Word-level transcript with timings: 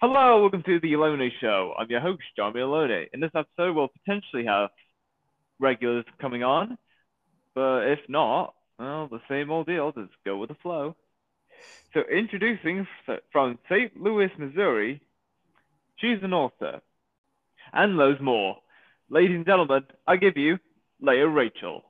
Hello, 0.00 0.42
welcome 0.42 0.62
to 0.62 0.78
the 0.78 0.92
Alone 0.92 1.28
Show. 1.40 1.74
I'm 1.76 1.90
your 1.90 1.98
host, 1.98 2.22
Jeremy 2.36 2.60
Alone. 2.60 3.06
In 3.12 3.18
this 3.18 3.32
episode, 3.34 3.74
we'll 3.74 3.88
potentially 3.88 4.44
have 4.44 4.70
regulars 5.58 6.04
coming 6.20 6.44
on, 6.44 6.78
but 7.52 7.88
if 7.88 7.98
not, 8.08 8.54
well, 8.78 9.08
the 9.08 9.18
same 9.28 9.50
old 9.50 9.66
deal, 9.66 9.90
just 9.90 10.12
go 10.24 10.36
with 10.36 10.50
the 10.50 10.56
flow. 10.62 10.94
So, 11.92 12.02
introducing 12.02 12.86
from 13.32 13.58
St. 13.68 14.00
Louis, 14.00 14.30
Missouri, 14.38 15.02
she's 15.96 16.22
an 16.22 16.32
author, 16.32 16.80
and 17.72 17.96
loads 17.96 18.20
more. 18.20 18.58
Ladies 19.10 19.34
and 19.34 19.46
gentlemen, 19.46 19.82
I 20.06 20.14
give 20.14 20.36
you 20.36 20.60
Lea 21.00 21.22
Rachel. 21.22 21.82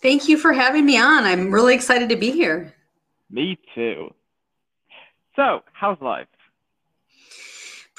Thank 0.00 0.28
you 0.28 0.38
for 0.38 0.52
having 0.52 0.86
me 0.86 0.98
on. 0.98 1.24
I'm 1.24 1.50
really 1.50 1.74
excited 1.74 2.10
to 2.10 2.16
be 2.16 2.30
here. 2.30 2.72
Me 3.28 3.58
too. 3.74 4.14
So, 5.34 5.62
how's 5.72 6.00
life? 6.00 6.28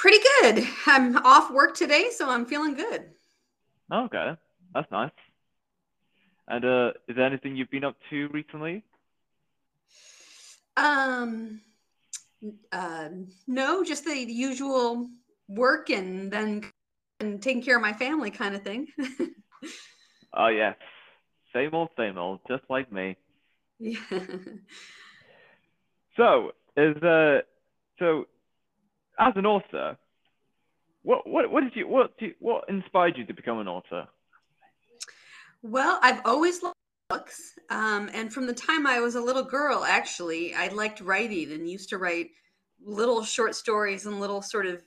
Pretty 0.04 0.20
good. 0.41 0.67
I'm 0.85 1.16
off 1.25 1.49
work 1.49 1.75
today, 1.75 2.09
so 2.13 2.30
I'm 2.30 2.45
feeling 2.45 2.73
good. 2.73 3.05
Okay, 3.89 4.34
that's 4.73 4.91
nice. 4.91 5.11
And 6.45 6.66
uh, 6.66 6.91
is 7.07 7.16
there 7.16 7.25
anything 7.25 7.55
you've 7.55 7.70
been 7.70 7.85
up 7.85 7.95
to 8.09 8.27
recently? 8.34 8.84
Um, 10.75 11.61
uh, 12.73 13.08
no, 13.47 13.85
just 13.85 14.03
the 14.03 14.13
usual 14.13 15.08
work 15.47 15.89
and 15.89 16.30
then 16.30 16.70
and 17.22 17.41
taking 17.41 17.63
care 17.63 17.77
of 17.77 17.81
my 17.81 17.94
family 17.94 18.30
kind 18.30 18.55
of 18.55 18.61
thing. 18.61 18.88
oh 20.33 20.47
yes, 20.47 20.75
same 21.53 21.73
old, 21.73 21.91
same 21.95 22.17
old, 22.17 22.41
just 22.45 22.63
like 22.70 22.91
me. 22.91 23.16
Yeah. 23.80 23.99
So 26.17 26.52
is 26.77 26.95
uh 27.02 27.39
so 27.97 28.25
as 29.20 29.34
an 29.35 29.45
author, 29.45 29.98
what 31.03 31.27
what 31.27 31.52
what 31.52 31.63
did 31.63 31.76
you 31.76 31.88
what 31.88 32.12
what 32.40 32.66
inspired 32.69 33.17
you 33.17 33.25
to 33.25 33.33
become 33.33 33.59
an 33.59 33.67
author? 33.67 34.08
Well, 35.61 36.00
I've 36.02 36.22
always 36.25 36.61
loved 36.61 36.75
books, 37.09 37.53
um, 37.69 38.09
and 38.14 38.34
from 38.34 38.47
the 38.47 38.53
time 38.53 38.86
I 38.88 39.00
was 39.00 39.16
a 39.16 39.22
little 39.22 39.44
girl, 39.44 39.84
actually, 39.84 40.53
I 40.56 40.67
liked 40.69 41.02
writing 41.02 41.52
and 41.52 41.69
used 41.69 41.89
to 41.89 41.97
write 41.97 42.30
little 42.84 43.23
short 43.23 43.56
stories 43.56 44.06
and 44.06 44.19
little 44.19 44.41
sort 44.41 44.66
of 44.66 44.84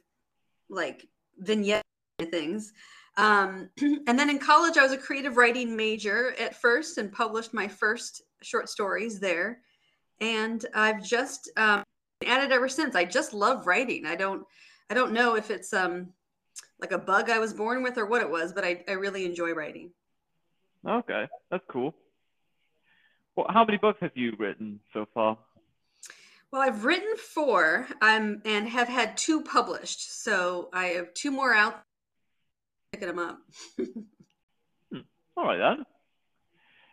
like 0.69 1.07
vignette 1.39 1.83
things. 2.31 2.73
Um, 3.17 3.71
and 3.81 4.19
then 4.19 4.31
in 4.31 4.39
college, 4.39 4.77
I 4.77 4.83
was 4.83 4.93
a 4.93 4.99
creative 4.99 5.37
writing 5.37 5.77
major 5.77 6.35
at 6.39 6.61
first 6.61 6.99
and 6.99 7.13
published 7.13 7.55
my 7.55 7.69
first 7.69 8.23
short 8.43 8.69
stories 8.69 9.19
there. 9.19 9.61
And 10.21 10.65
I've 10.75 11.03
just 11.05 11.51
um, 11.57 11.83
at 12.27 12.43
it 12.43 12.53
ever 12.53 12.69
since. 12.69 12.95
I 12.95 13.05
just 13.05 13.33
love 13.33 13.67
writing. 13.67 14.07
I 14.07 14.17
don't 14.17 14.45
I 14.91 14.95
don't 14.95 15.13
know 15.13 15.37
if 15.37 15.51
it's 15.51 15.73
um 15.73 16.09
like 16.81 16.93
a 16.93 16.99
bug 16.99 17.31
I 17.31 17.39
was 17.39 17.53
born 17.53 17.83
with 17.83 17.99
or 17.99 18.07
what 18.07 18.23
it 18.23 18.31
was, 18.31 18.53
but 18.53 18.65
I, 18.65 18.85
I 18.89 18.93
really 18.93 19.25
enjoy 19.25 19.53
writing. 19.53 19.91
Okay, 20.87 21.27
that's 21.51 21.65
cool. 21.69 21.95
Well, 23.35 23.47
how 23.51 23.65
many 23.65 23.79
books 23.79 23.99
have 24.01 24.13
you 24.15 24.35
written 24.39 24.81
so 24.93 25.07
far? 25.13 25.37
Well, 26.51 26.63
I've 26.63 26.85
written 26.85 27.17
four 27.17 27.87
um, 28.01 28.41
and 28.45 28.69
have 28.69 28.89
had 28.89 29.17
two 29.17 29.43
published. 29.43 30.23
So 30.23 30.69
I 30.73 30.87
have 30.89 31.13
two 31.13 31.31
more 31.31 31.53
out, 31.53 31.83
picking 32.93 33.09
them 33.09 33.19
up. 33.19 33.41
hmm. 33.77 35.01
All 35.37 35.45
right, 35.45 35.59
then. 35.59 35.85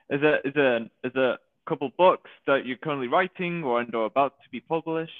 Is 0.10 0.22
there, 0.22 0.40
is 0.42 0.54
there, 0.54 0.78
is 1.04 1.12
there 1.14 1.38
couple 1.68 1.90
books 1.98 2.30
that 2.48 2.66
you're 2.66 2.78
currently 2.78 3.08
writing 3.08 3.64
or 3.64 3.86
or 3.94 4.06
about 4.06 4.34
to 4.44 4.50
be 4.52 4.60
published? 4.60 5.12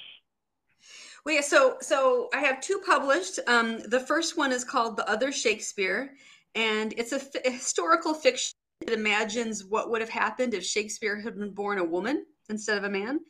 Well, 1.24 1.34
yeah, 1.34 1.40
so 1.40 1.76
so 1.80 2.28
I 2.34 2.40
have 2.40 2.60
two 2.60 2.80
published. 2.84 3.40
Um, 3.46 3.78
the 3.88 4.00
first 4.00 4.36
one 4.36 4.52
is 4.52 4.64
called 4.64 4.96
The 4.96 5.08
Other 5.08 5.32
Shakespeare, 5.32 6.14
and 6.54 6.92
it's 6.96 7.12
a 7.12 7.50
historical 7.50 8.14
fiction 8.14 8.54
that 8.80 8.92
imagines 8.92 9.64
what 9.64 9.90
would 9.90 10.00
have 10.00 10.10
happened 10.10 10.54
if 10.54 10.64
Shakespeare 10.64 11.18
had 11.18 11.38
been 11.38 11.50
born 11.50 11.78
a 11.78 11.84
woman 11.84 12.26
instead 12.50 12.76
of 12.76 12.84
a 12.84 12.90
man. 12.90 13.20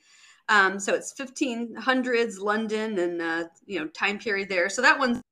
Um, 0.48 0.78
so 0.78 0.92
it's 0.92 1.14
1500s 1.14 2.38
London 2.38 2.98
and 2.98 3.22
uh, 3.22 3.44
you 3.66 3.78
know 3.78 3.86
time 3.88 4.18
period 4.18 4.48
there. 4.48 4.68
So 4.68 4.82
that 4.82 4.98
one's 4.98 5.22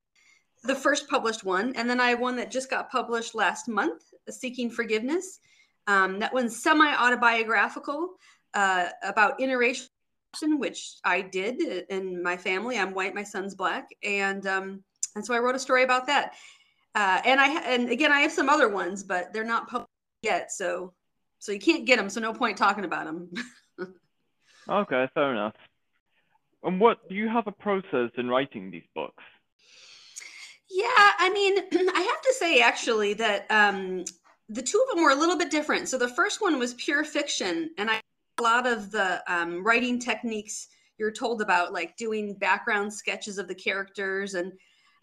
the 0.64 0.74
first 0.74 1.08
published 1.08 1.44
one, 1.44 1.74
and 1.74 1.90
then 1.90 2.00
I 2.00 2.10
have 2.10 2.20
one 2.20 2.36
that 2.36 2.50
just 2.50 2.70
got 2.70 2.90
published 2.90 3.34
last 3.34 3.68
month, 3.68 4.04
Seeking 4.30 4.70
Forgiveness, 4.70 5.40
um, 5.86 6.18
that 6.20 6.32
one's 6.32 6.62
semi 6.62 6.94
autobiographical 6.94 8.14
uh, 8.54 8.88
about 9.02 9.38
interracial, 9.38 9.88
which 10.42 10.94
I 11.04 11.22
did 11.22 11.86
in 11.88 12.22
my 12.22 12.36
family. 12.36 12.78
I'm 12.78 12.94
white, 12.94 13.14
my 13.14 13.22
son's 13.24 13.54
black, 13.54 13.88
and 14.02 14.46
um, 14.46 14.84
and 15.14 15.24
so 15.24 15.34
I 15.34 15.38
wrote 15.38 15.54
a 15.54 15.60
story 15.60 15.82
about 15.82 16.06
that. 16.06 16.34
Uh, 16.94 17.20
and 17.24 17.40
I 17.40 17.60
and 17.62 17.90
again, 17.90 18.12
I 18.12 18.20
have 18.20 18.32
some 18.32 18.48
other 18.48 18.68
ones, 18.68 19.02
but 19.02 19.32
they're 19.32 19.44
not 19.44 19.68
published 19.68 19.88
yet, 20.22 20.52
so 20.52 20.92
so 21.38 21.52
you 21.52 21.58
can't 21.58 21.86
get 21.86 21.96
them. 21.96 22.08
So 22.08 22.20
no 22.20 22.32
point 22.32 22.56
talking 22.56 22.84
about 22.84 23.06
them. 23.06 23.32
okay, 24.68 25.08
fair 25.14 25.32
enough. 25.32 25.54
And 26.62 26.78
what 26.78 27.08
do 27.08 27.14
you 27.14 27.28
have 27.28 27.46
a 27.46 27.52
process 27.52 28.10
in 28.16 28.28
writing 28.28 28.70
these 28.70 28.84
books? 28.94 29.22
Yeah, 30.70 30.86
I 31.18 31.30
mean, 31.32 31.58
I 31.94 32.00
have 32.00 32.22
to 32.22 32.34
say 32.38 32.60
actually 32.60 33.14
that 33.14 33.46
um, 33.50 34.04
the 34.52 34.62
two 34.62 34.82
of 34.82 34.94
them 34.94 35.02
were 35.02 35.10
a 35.10 35.16
little 35.16 35.38
bit 35.38 35.50
different. 35.50 35.88
So 35.88 35.96
the 35.96 36.08
first 36.08 36.40
one 36.40 36.58
was 36.58 36.74
pure 36.74 37.04
fiction, 37.04 37.70
and 37.78 37.90
I 37.90 38.00
a 38.38 38.42
lot 38.42 38.66
of 38.66 38.90
the 38.90 39.22
um, 39.32 39.64
writing 39.64 39.98
techniques 39.98 40.68
you're 40.98 41.12
told 41.12 41.42
about, 41.42 41.72
like 41.72 41.96
doing 41.96 42.34
background 42.34 42.92
sketches 42.92 43.38
of 43.38 43.48
the 43.48 43.54
characters 43.54 44.34
and 44.34 44.52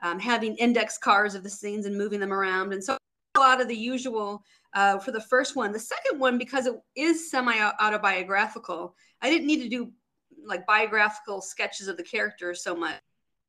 um, 0.02 0.20
having 0.20 0.56
index 0.56 0.98
cards 0.98 1.36
of 1.36 1.44
the 1.44 1.50
scenes 1.50 1.86
and 1.86 1.98
moving 1.98 2.20
them 2.20 2.34
around. 2.34 2.74
And 2.74 2.84
so 2.84 2.98
a 3.36 3.40
lot 3.40 3.62
of 3.62 3.68
the 3.68 3.76
usual 3.76 4.44
uh, 4.74 4.98
for 5.00 5.12
the 5.12 5.22
first 5.22 5.56
one. 5.56 5.72
The 5.72 5.80
second 5.80 6.20
one, 6.20 6.38
because 6.38 6.66
it 6.66 6.76
is 6.96 7.30
semi 7.30 7.56
autobiographical, 7.80 8.96
I 9.22 9.30
didn't 9.30 9.48
need 9.48 9.64
to 9.64 9.70
do 9.70 9.92
like 10.46 10.66
biographical 10.66 11.42
sketches 11.42 11.88
of 11.88 11.98
the 11.98 12.04
characters 12.04 12.64
so 12.64 12.76
much. 12.76 13.00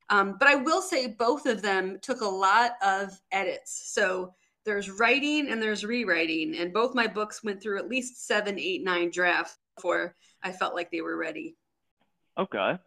Um, 0.09 0.35
but 0.37 0.47
I 0.47 0.55
will 0.55 0.81
say 0.81 1.07
both 1.07 1.45
of 1.45 1.61
them 1.61 1.97
took 2.01 2.21
a 2.21 2.25
lot 2.25 2.73
of 2.83 3.19
edits. 3.31 3.93
So 3.93 4.33
there's 4.65 4.89
writing 4.89 5.49
and 5.49 5.61
there's 5.61 5.83
rewriting. 5.83 6.55
And 6.55 6.73
both 6.73 6.95
my 6.95 7.07
books 7.07 7.43
went 7.43 7.61
through 7.61 7.79
at 7.79 7.87
least 7.87 8.27
seven 8.27 8.59
eight 8.59 8.83
nine 8.83 9.09
drafts 9.11 9.57
before 9.75 10.15
i 10.43 10.51
felt 10.51 10.75
like 10.75 10.91
they 10.91 11.01
were 11.01 11.17
ready. 11.17 11.55
Okay. 12.37 12.77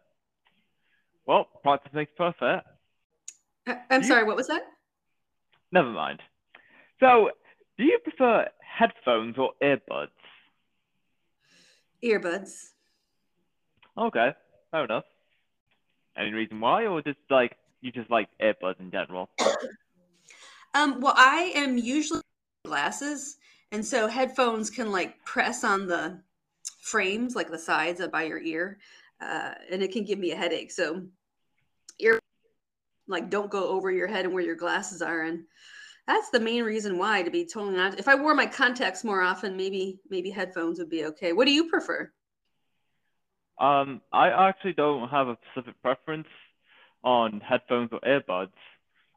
Well 1.25 1.47
practice 1.63 1.93
makes 1.93 2.11
perfect. 2.17 2.67
Uh, 3.67 3.75
I'm 3.89 4.03
sorry 4.03 4.23
what 4.23 4.35
was 4.35 4.47
that? 4.47 4.63
Never 5.71 5.89
mind. 5.89 6.21
So 6.99 7.31
do 7.77 7.83
you 7.83 7.99
prefer 8.03 8.47
headphones 8.59 9.37
or 9.37 9.51
earbuds? 9.61 10.09
Earbuds. 12.03 12.69
Okay 13.97 14.31
fair 14.75 14.83
enough. 14.83 15.05
Any 16.17 16.33
reason 16.33 16.59
why 16.59 16.85
or 16.85 17.01
just 17.01 17.19
like 17.29 17.55
you 17.79 17.91
just 17.91 18.11
like 18.11 18.27
earbuds 18.41 18.79
in 18.79 18.91
general 18.91 19.29
Um, 20.75 20.99
well, 20.99 21.13
I 21.15 21.53
am 21.55 21.77
usually 21.77 22.21
glasses, 22.65 23.37
and 23.71 23.83
so 23.83 24.07
headphones 24.09 24.69
can 24.69 24.91
like 24.91 25.23
press 25.23 25.63
on 25.63 25.87
the 25.87 26.21
frames, 26.81 27.33
like 27.33 27.49
the 27.49 27.57
sides 27.57 28.05
by 28.11 28.23
your 28.23 28.39
ear, 28.41 28.77
uh, 29.21 29.53
and 29.71 29.81
it 29.81 29.93
can 29.93 30.03
give 30.03 30.19
me 30.19 30.33
a 30.33 30.35
headache. 30.35 30.73
So, 30.73 31.03
ear 31.99 32.19
like 33.07 33.29
don't 33.29 33.49
go 33.49 33.69
over 33.69 33.89
your 33.89 34.07
head 34.07 34.25
and 34.25 34.33
where 34.33 34.43
your 34.43 34.57
glasses 34.57 35.01
are, 35.01 35.21
and 35.21 35.45
that's 36.07 36.29
the 36.29 36.41
main 36.41 36.65
reason 36.65 36.97
why. 36.97 37.23
To 37.23 37.31
be 37.31 37.45
totally 37.45 37.79
honest, 37.79 37.97
if 37.97 38.09
I 38.09 38.15
wore 38.15 38.35
my 38.35 38.45
contacts 38.45 39.05
more 39.05 39.21
often, 39.21 39.55
maybe 39.55 40.01
maybe 40.09 40.29
headphones 40.29 40.77
would 40.79 40.89
be 40.89 41.05
okay. 41.05 41.31
What 41.31 41.45
do 41.45 41.53
you 41.53 41.69
prefer? 41.69 42.11
Um, 43.61 44.01
I 44.11 44.27
actually 44.49 44.73
don't 44.73 45.07
have 45.07 45.29
a 45.29 45.37
specific 45.53 45.81
preference 45.81 46.27
on 47.01 47.39
headphones 47.39 47.91
or 47.93 48.01
earbuds. 48.01 48.51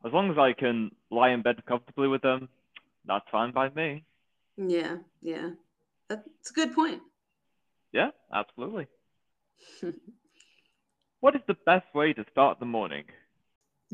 As 0.04 0.12
long 0.12 0.30
as 0.30 0.38
I 0.38 0.52
can 0.52 0.90
lie 1.10 1.30
in 1.30 1.42
bed 1.42 1.64
comfortably 1.66 2.08
with 2.08 2.22
them, 2.22 2.48
that's 3.04 3.24
fine 3.30 3.52
by 3.52 3.68
me. 3.70 4.04
Yeah, 4.56 4.96
yeah. 5.20 5.50
That's 6.08 6.50
a 6.50 6.54
good 6.54 6.74
point. 6.74 7.02
Yeah, 7.92 8.10
absolutely. 8.32 8.86
what 11.20 11.34
is 11.34 11.42
the 11.46 11.56
best 11.66 11.92
way 11.94 12.12
to 12.12 12.24
start 12.30 12.60
the 12.60 12.66
morning? 12.66 13.04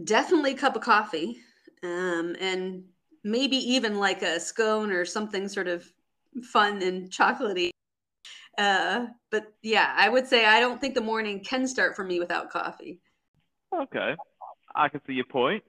Definitely 0.03 0.53
a 0.53 0.57
cup 0.57 0.77
of 0.77 0.83
coffee. 0.83 1.39
Um, 1.83 2.37
and 2.41 2.85
maybe 3.23 3.57
even 3.57 3.99
like 3.99 4.23
a 4.23 4.39
scone 4.41 4.93
or 4.93 5.05
something 5.05 5.49
sort 5.49 5.69
of 5.69 5.85
fun 6.43 6.83
and 6.83 7.11
chocolatey. 7.11 7.71
Uh, 8.59 9.07
but 9.31 9.53
yeah, 9.63 9.93
I 9.97 10.09
would 10.09 10.27
say 10.27 10.45
I 10.45 10.61
don't 10.61 10.81
think 10.81 10.95
the 10.95 11.01
morning 11.01 11.43
can 11.43 11.67
start 11.67 11.97
for 11.97 12.05
me 12.05 12.21
without 12.21 12.51
coffee. 12.51 13.01
Okay, 13.75 14.15
I 14.75 14.89
can 14.89 15.01
see 15.07 15.15
your 15.15 15.25
point 15.25 15.65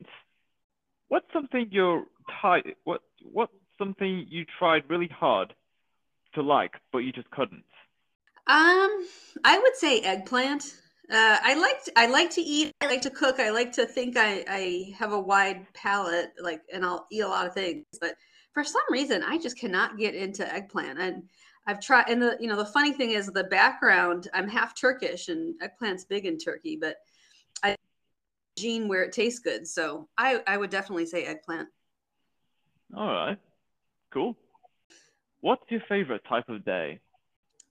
what's 1.09 1.25
something 1.33 1.67
you're 1.71 2.05
tired? 2.41 2.75
What 2.83 3.01
what's 3.23 3.53
something 3.77 4.25
you 4.29 4.45
tried 4.57 4.83
really 4.89 5.09
hard 5.09 5.53
to 6.33 6.41
like, 6.41 6.73
but 6.91 6.99
you 6.99 7.11
just 7.11 7.29
couldn't? 7.31 7.63
Um, 8.47 9.07
I 9.43 9.59
would 9.61 9.75
say 9.75 10.01
eggplant. 10.01 10.63
Uh, 11.09 11.37
I 11.41 11.53
like 11.55 11.77
I 11.95 12.07
like 12.07 12.29
to 12.31 12.41
eat. 12.41 12.71
I 12.81 12.87
like 12.87 13.01
to 13.01 13.09
cook. 13.09 13.39
I 13.39 13.49
like 13.51 13.71
to 13.73 13.85
think 13.85 14.17
I, 14.17 14.43
I 14.47 14.93
have 14.97 15.11
a 15.11 15.19
wide 15.19 15.65
palate, 15.73 16.31
like, 16.41 16.61
and 16.73 16.85
I'll 16.85 17.07
eat 17.11 17.21
a 17.21 17.27
lot 17.27 17.45
of 17.45 17.53
things. 17.53 17.85
But 17.99 18.15
for 18.53 18.63
some 18.63 18.81
reason, 18.89 19.23
I 19.23 19.37
just 19.37 19.57
cannot 19.57 19.97
get 19.97 20.15
into 20.15 20.51
eggplant. 20.51 20.99
And 20.99 21.23
I've 21.67 21.79
tried. 21.79 22.05
And 22.09 22.21
the 22.21 22.37
you 22.39 22.47
know 22.47 22.55
the 22.55 22.65
funny 22.65 22.91
thing 22.91 23.11
is 23.11 23.27
the 23.27 23.43
background. 23.45 24.29
I'm 24.33 24.47
half 24.47 24.79
Turkish, 24.79 25.29
and 25.29 25.55
eggplant's 25.61 26.05
big 26.05 26.25
in 26.25 26.37
Turkey. 26.37 26.77
But 26.79 26.97
gene 28.57 28.87
where 28.87 29.03
it 29.03 29.11
tastes 29.11 29.39
good, 29.39 29.67
so 29.67 30.07
I 30.17 30.41
I 30.47 30.57
would 30.57 30.69
definitely 30.69 31.05
say 31.05 31.25
eggplant. 31.25 31.69
All 32.95 33.07
right, 33.07 33.37
cool. 34.11 34.37
What's 35.41 35.69
your 35.69 35.81
favorite 35.87 36.23
type 36.27 36.49
of 36.49 36.65
day? 36.65 36.99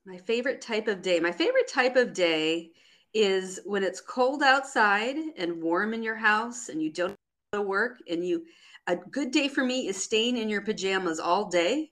My 0.06 0.18
favorite 0.18 0.60
type 0.60 0.86
of 0.86 1.02
day. 1.02 1.18
My 1.18 1.32
favorite 1.32 1.66
type 1.66 1.96
of 1.96 2.12
day 2.12 2.70
is 3.14 3.60
when 3.64 3.82
it's 3.82 4.00
cold 4.00 4.42
outside 4.42 5.16
and 5.36 5.62
warm 5.62 5.94
in 5.94 6.02
your 6.02 6.16
house 6.16 6.68
and 6.68 6.82
you 6.82 6.90
don't 6.92 7.16
go 7.52 7.60
to 7.60 7.62
work 7.62 7.98
and 8.08 8.26
you 8.26 8.44
a 8.86 8.96
good 8.96 9.30
day 9.30 9.48
for 9.48 9.64
me 9.64 9.88
is 9.88 10.02
staying 10.02 10.36
in 10.36 10.48
your 10.48 10.60
pajamas 10.60 11.18
all 11.18 11.48
day 11.48 11.88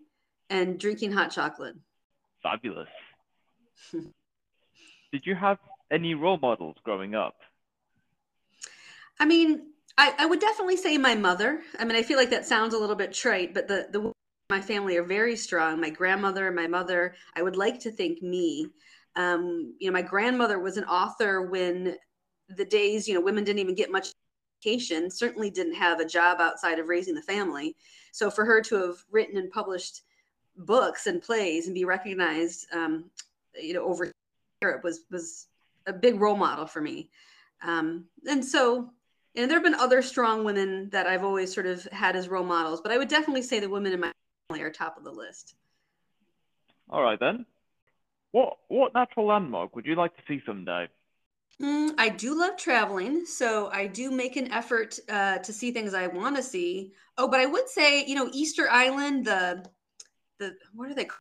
and 0.51 0.79
drinking 0.79 1.13
hot 1.13 1.31
chocolate. 1.31 1.77
Fabulous. 2.43 2.89
Did 3.93 5.23
you 5.25 5.35
have 5.35 5.59
any 5.91 6.15
role 6.15 6.39
models 6.39 6.77
growing 6.85 7.15
up? 7.15 7.37
I 9.23 9.25
mean, 9.25 9.69
I, 9.97 10.15
I 10.19 10.27
would 10.27 10.41
definitely 10.41 10.77
say 10.77 10.99
my 10.99 11.15
mother. 11.15 11.61
I 11.79 11.85
mean, 11.85 11.95
I 11.95 12.03
feel 12.03 12.19
like 12.19 12.31
that 12.31 12.45
sounds 12.45 12.75
a 12.75 12.79
little 12.79 12.97
bit 12.97 13.13
trite, 13.13 13.55
but 13.55 13.69
the 13.69 13.87
the 13.93 14.11
my 14.51 14.61
family 14.61 14.97
are 14.97 15.05
very 15.05 15.37
strong. 15.37 15.81
My 15.81 15.91
grandmother, 15.91 16.49
and 16.49 16.57
my 16.57 16.67
mother. 16.67 17.15
I 17.37 17.43
would 17.43 17.55
like 17.55 17.79
to 17.83 17.93
think 17.93 18.21
me. 18.21 18.67
Um, 19.15 19.77
you 19.79 19.89
know, 19.89 19.93
my 19.93 20.03
grandmother 20.03 20.59
was 20.59 20.77
an 20.77 20.87
author 20.87 21.43
when 21.43 21.97
the 22.49 22.65
days, 22.65 23.07
you 23.07 23.15
know, 23.15 23.21
women 23.21 23.45
didn't 23.45 23.61
even 23.61 23.77
get 23.77 23.93
much 23.93 24.11
education, 24.61 25.09
certainly 25.09 25.51
didn't 25.51 25.75
have 25.75 26.01
a 26.01 26.05
job 26.05 26.41
outside 26.41 26.81
of 26.81 26.89
raising 26.89 27.15
the 27.15 27.23
family. 27.23 27.77
So 28.11 28.29
for 28.29 28.45
her 28.45 28.61
to 28.63 28.75
have 28.75 28.97
written 29.09 29.37
and 29.37 29.53
published 29.53 30.03
books 30.57 31.07
and 31.07 31.23
plays 31.23 31.67
and 31.67 31.75
be 31.77 31.85
recognized, 31.85 32.67
um, 32.73 33.09
you 33.55 33.73
know, 33.73 33.85
over 33.85 34.11
Europe 34.61 34.83
was 34.83 35.05
was 35.13 35.47
a 35.87 35.93
big 35.93 36.21
role 36.21 36.37
model 36.37 36.67
for 36.67 36.81
me. 36.81 37.09
Um, 37.63 38.07
and 38.29 38.45
so, 38.45 38.91
and 39.35 39.51
there 39.51 39.57
have 39.57 39.65
been 39.65 39.75
other 39.75 40.03
strong 40.03 40.45
women 40.45 40.91
that 40.91 41.07
I've 41.07 41.25
always 41.25 41.53
sort 41.53 41.67
of 41.67 41.85
had 41.87 42.17
as 42.17 42.29
role 42.29 42.45
models, 42.45 42.81
but 42.81 42.93
I 42.93 42.99
would 42.99 43.09
definitely 43.09 43.43
say 43.43 43.61
the 43.61 43.69
women 43.69 43.93
in 43.93 44.01
my 44.01 44.13
family 44.49 44.63
are 44.63 44.71
top 44.71 44.97
of 44.97 45.05
the 45.05 45.11
list. 45.11 45.55
All 46.91 47.03
right 47.03 47.19
then. 47.19 47.47
What 48.33 48.57
what 48.69 48.95
natural 48.95 49.27
landmark 49.27 49.77
would 49.77 49.87
you 49.87 49.95
like 49.95 50.17
to 50.17 50.23
see 50.27 50.43
someday? 50.47 50.89
Mm, 51.61 51.95
I 51.99 52.09
do 52.09 52.39
love 52.39 52.57
traveling, 52.57 53.27
so 53.27 53.69
I 53.71 53.87
do 53.87 54.11
make 54.11 54.37
an 54.37 54.51
effort 54.51 54.99
uh, 55.09 55.39
to 55.39 55.53
see 55.53 55.71
things 55.71 55.95
I 55.95 56.07
want 56.07 56.37
to 56.37 56.43
see. 56.43 56.93
Oh, 57.19 57.29
but 57.29 57.41
I 57.41 57.47
would 57.47 57.69
say, 57.69 58.05
you 58.07 58.15
know, 58.15 58.31
Easter 58.33 58.69
Island, 58.71 59.27
the 59.27 59.65
the 60.39 60.57
what 60.75 60.91
are 60.91 60.95
they? 60.95 61.05
Called? 61.05 61.21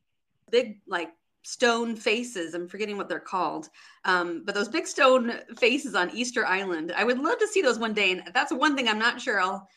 Big 0.50 0.82
like 0.88 1.12
stone 1.44 1.96
faces. 1.96 2.54
I'm 2.54 2.68
forgetting 2.68 2.98
what 2.98 3.10
they're 3.10 3.20
called. 3.20 3.70
Um, 4.06 4.44
but 4.46 4.56
those 4.56 4.68
big 4.68 4.88
stone 4.88 5.34
faces 5.58 5.96
on 5.96 6.12
Easter 6.12 6.46
Island, 6.46 6.94
I 6.96 7.04
would 7.04 7.20
love 7.20 7.40
to 7.40 7.48
see 7.48 7.62
those 7.62 7.80
one 7.80 7.94
day. 7.94 8.12
And 8.12 8.24
that's 8.34 8.54
one 8.54 8.76
thing 8.76 8.88
I'm 8.88 9.00
not 9.00 9.20
sure 9.20 9.42
I'll 9.42 9.68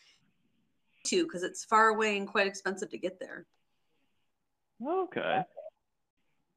to 1.04 1.24
because 1.24 1.42
it's 1.42 1.64
far 1.64 1.88
away 1.88 2.16
and 2.16 2.26
quite 2.26 2.46
expensive 2.46 2.90
to 2.90 2.98
get 2.98 3.18
there. 3.20 3.46
Okay. 4.86 5.40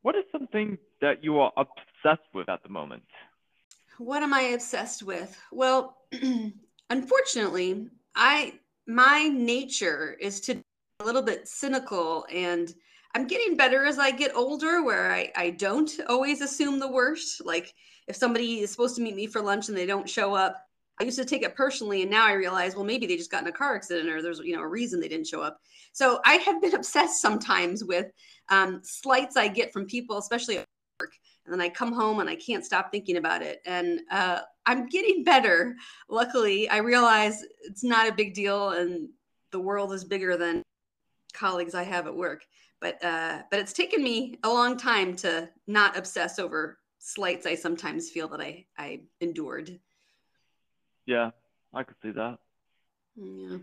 What 0.02 0.16
is 0.16 0.24
something 0.32 0.78
that 1.02 1.24
you 1.24 1.40
are 1.40 1.52
obsessed 1.58 2.28
with 2.34 2.50
at 2.50 2.64
the 2.64 2.70
moment? 2.70 3.04
What 3.98 4.24
am 4.24 4.34
I 4.34 4.42
obsessed 4.42 5.04
with? 5.04 5.38
Well, 5.52 5.98
unfortunately, 6.90 7.88
I 8.16 8.54
my 8.88 9.28
nature 9.28 10.16
is 10.20 10.40
to 10.42 10.56
be 10.56 10.64
a 11.00 11.06
little 11.06 11.22
bit 11.22 11.48
cynical 11.48 12.26
and 12.32 12.74
I'm 13.18 13.26
getting 13.26 13.58
better 13.58 13.84
as 13.84 13.98
I 13.98 14.12
get 14.12 14.36
older 14.36 14.84
where 14.84 15.12
I, 15.12 15.32
I 15.36 15.50
don't 15.50 15.92
always 16.08 16.42
assume 16.42 16.78
the 16.78 16.92
worst. 16.92 17.44
Like 17.44 17.74
if 18.08 18.16
somebody 18.16 18.60
is 18.60 18.70
supposed 18.70 18.96
to 18.98 19.02
meet 19.02 19.16
me 19.16 19.26
for 19.26 19.42
lunch 19.42 19.70
and 19.70 19.76
they 19.76 19.88
don't 19.88 20.08
show 20.08 20.36
up, 20.36 20.64
I 21.02 21.04
used 21.04 21.18
to 21.18 21.26
take 21.26 21.42
it 21.42 21.56
personally 21.56 22.04
and 22.04 22.12
now 22.12 22.28
I 22.28 22.34
realize, 22.34 22.76
well, 22.76 22.86
maybe 22.86 23.08
they 23.08 23.18
just 23.18 23.32
got 23.32 23.42
in 23.42 23.48
a 23.48 23.52
car 23.52 23.76
accident 23.76 24.08
or 24.08 24.22
there's, 24.22 24.38
you 24.38 24.56
know, 24.56 24.62
a 24.62 24.68
reason 24.68 25.00
they 25.00 25.08
didn't 25.08 25.26
show 25.26 25.42
up. 25.42 25.60
So 25.94 26.22
I 26.26 26.36
have 26.36 26.62
been 26.62 26.76
obsessed 26.76 27.20
sometimes 27.20 27.84
with 27.84 28.12
um, 28.50 28.82
slights 28.84 29.36
I 29.36 29.48
get 29.48 29.74
from 29.74 29.88
people, 29.88 30.20
especially 30.20 30.60
at 30.60 30.66
work. 31.00 31.14
And 31.46 31.52
then 31.52 31.60
I 31.60 31.70
come 31.70 31.94
home 31.94 32.20
and 32.20 32.30
I 32.30 32.36
can't 32.36 32.64
stop 32.64 32.92
thinking 32.92 33.18
about 33.18 33.42
it. 33.42 33.62
And 33.66 34.00
uh, 34.12 34.42
I'm 34.68 34.90
getting 34.90 35.24
better. 35.24 35.76
Luckily, 36.08 36.70
I 36.70 36.78
realize 36.78 37.44
it's 37.64 37.84
not 37.84 38.08
a 38.08 38.14
big 38.14 38.36
deal 38.36 38.74
and 38.74 39.10
the 39.52 39.60
world 39.60 39.92
is 39.92 40.04
bigger 40.04 40.38
than 40.38 40.62
colleagues 41.34 41.74
I 41.74 41.84
have 41.84 42.06
at 42.06 42.16
work. 42.16 42.46
But 42.80 43.04
uh, 43.04 43.42
but 43.50 43.60
it's 43.60 43.74
taken 43.74 44.04
me 44.04 44.38
a 44.44 44.50
long 44.50 44.78
time 44.78 45.16
to 45.18 45.50
not 45.66 45.98
obsess 45.98 46.38
over 46.38 46.78
slights 47.00 47.46
I 47.46 47.56
sometimes 47.56 48.10
feel 48.10 48.28
that 48.30 48.42
I 48.42 48.66
I 48.78 49.02
endured. 49.22 49.80
Yeah, 51.06 51.32
I 51.74 51.84
could 51.84 51.96
see 52.04 52.12
that. 52.12 52.38
Yeah. 53.16 53.58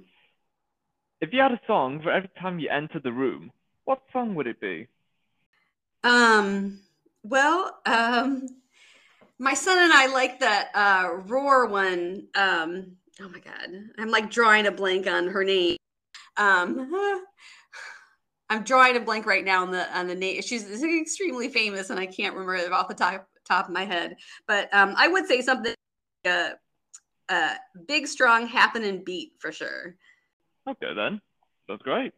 If 1.21 1.33
you 1.33 1.41
had 1.41 1.53
a 1.53 1.61
song 1.67 2.01
for 2.03 2.11
every 2.11 2.31
time 2.41 2.59
you 2.59 2.69
enter 2.71 2.99
the 2.99 3.13
room, 3.13 3.53
what 3.85 4.01
song 4.13 4.35
would 4.35 4.47
it 4.47 4.61
be? 4.61 4.89
Um. 6.03 6.81
Well, 7.23 7.79
um, 7.87 8.47
my 9.39 9.55
son 9.55 9.79
and 9.79 9.93
I 9.93 10.07
like 10.07 10.41
that 10.41 10.71
uh, 10.75 11.09
roar 11.27 11.67
one. 11.67 12.27
Um. 12.35 12.97
Oh 13.21 13.29
my 13.29 13.39
god, 13.39 13.71
I'm 13.97 14.11
like 14.11 14.31
drawing 14.31 14.67
a 14.67 14.73
blank 14.73 15.07
on 15.07 15.29
her 15.29 15.45
name. 15.45 15.77
Um. 16.37 17.23
I'm 18.51 18.63
drawing 18.63 18.97
a 18.97 19.01
blank 19.01 19.27
right 19.27 19.45
now 19.45 19.63
on 19.63 19.71
the 19.71 19.97
on 19.97 20.07
the 20.07 20.15
name. 20.15 20.43
She's 20.43 20.71
extremely 20.83 21.49
famous, 21.49 21.91
and 21.91 21.99
I 21.99 22.07
can't 22.07 22.35
remember 22.35 22.57
it 22.57 22.73
off 22.73 22.89
the 22.89 22.95
top 22.95 23.27
top 23.47 23.67
of 23.67 23.73
my 23.73 23.85
head. 23.85 24.17
But 24.47 24.73
um, 24.75 24.95
I 24.97 25.09
would 25.09 25.27
say 25.27 25.41
something. 25.41 25.75
Uh, 26.25 26.51
uh, 27.29 27.55
big, 27.87 28.07
strong, 28.07 28.47
happening 28.47 29.03
beat 29.03 29.33
for 29.39 29.51
sure. 29.51 29.97
Okay, 30.69 30.95
then. 30.95 31.21
That's 31.69 31.83
great. 31.83 32.13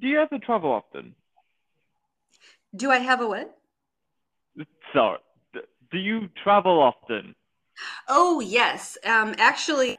Do 0.00 0.08
you 0.08 0.20
ever 0.20 0.38
travel 0.38 0.72
often? 0.72 1.14
Do 2.74 2.90
I 2.90 2.98
have 2.98 3.20
a 3.20 3.28
what? 3.28 3.58
Sorry. 4.92 5.18
Do 5.90 5.98
you 5.98 6.28
travel 6.42 6.80
often? 6.80 7.34
Oh 8.08 8.40
yes. 8.40 8.98
Um, 9.04 9.34
actually, 9.38 9.98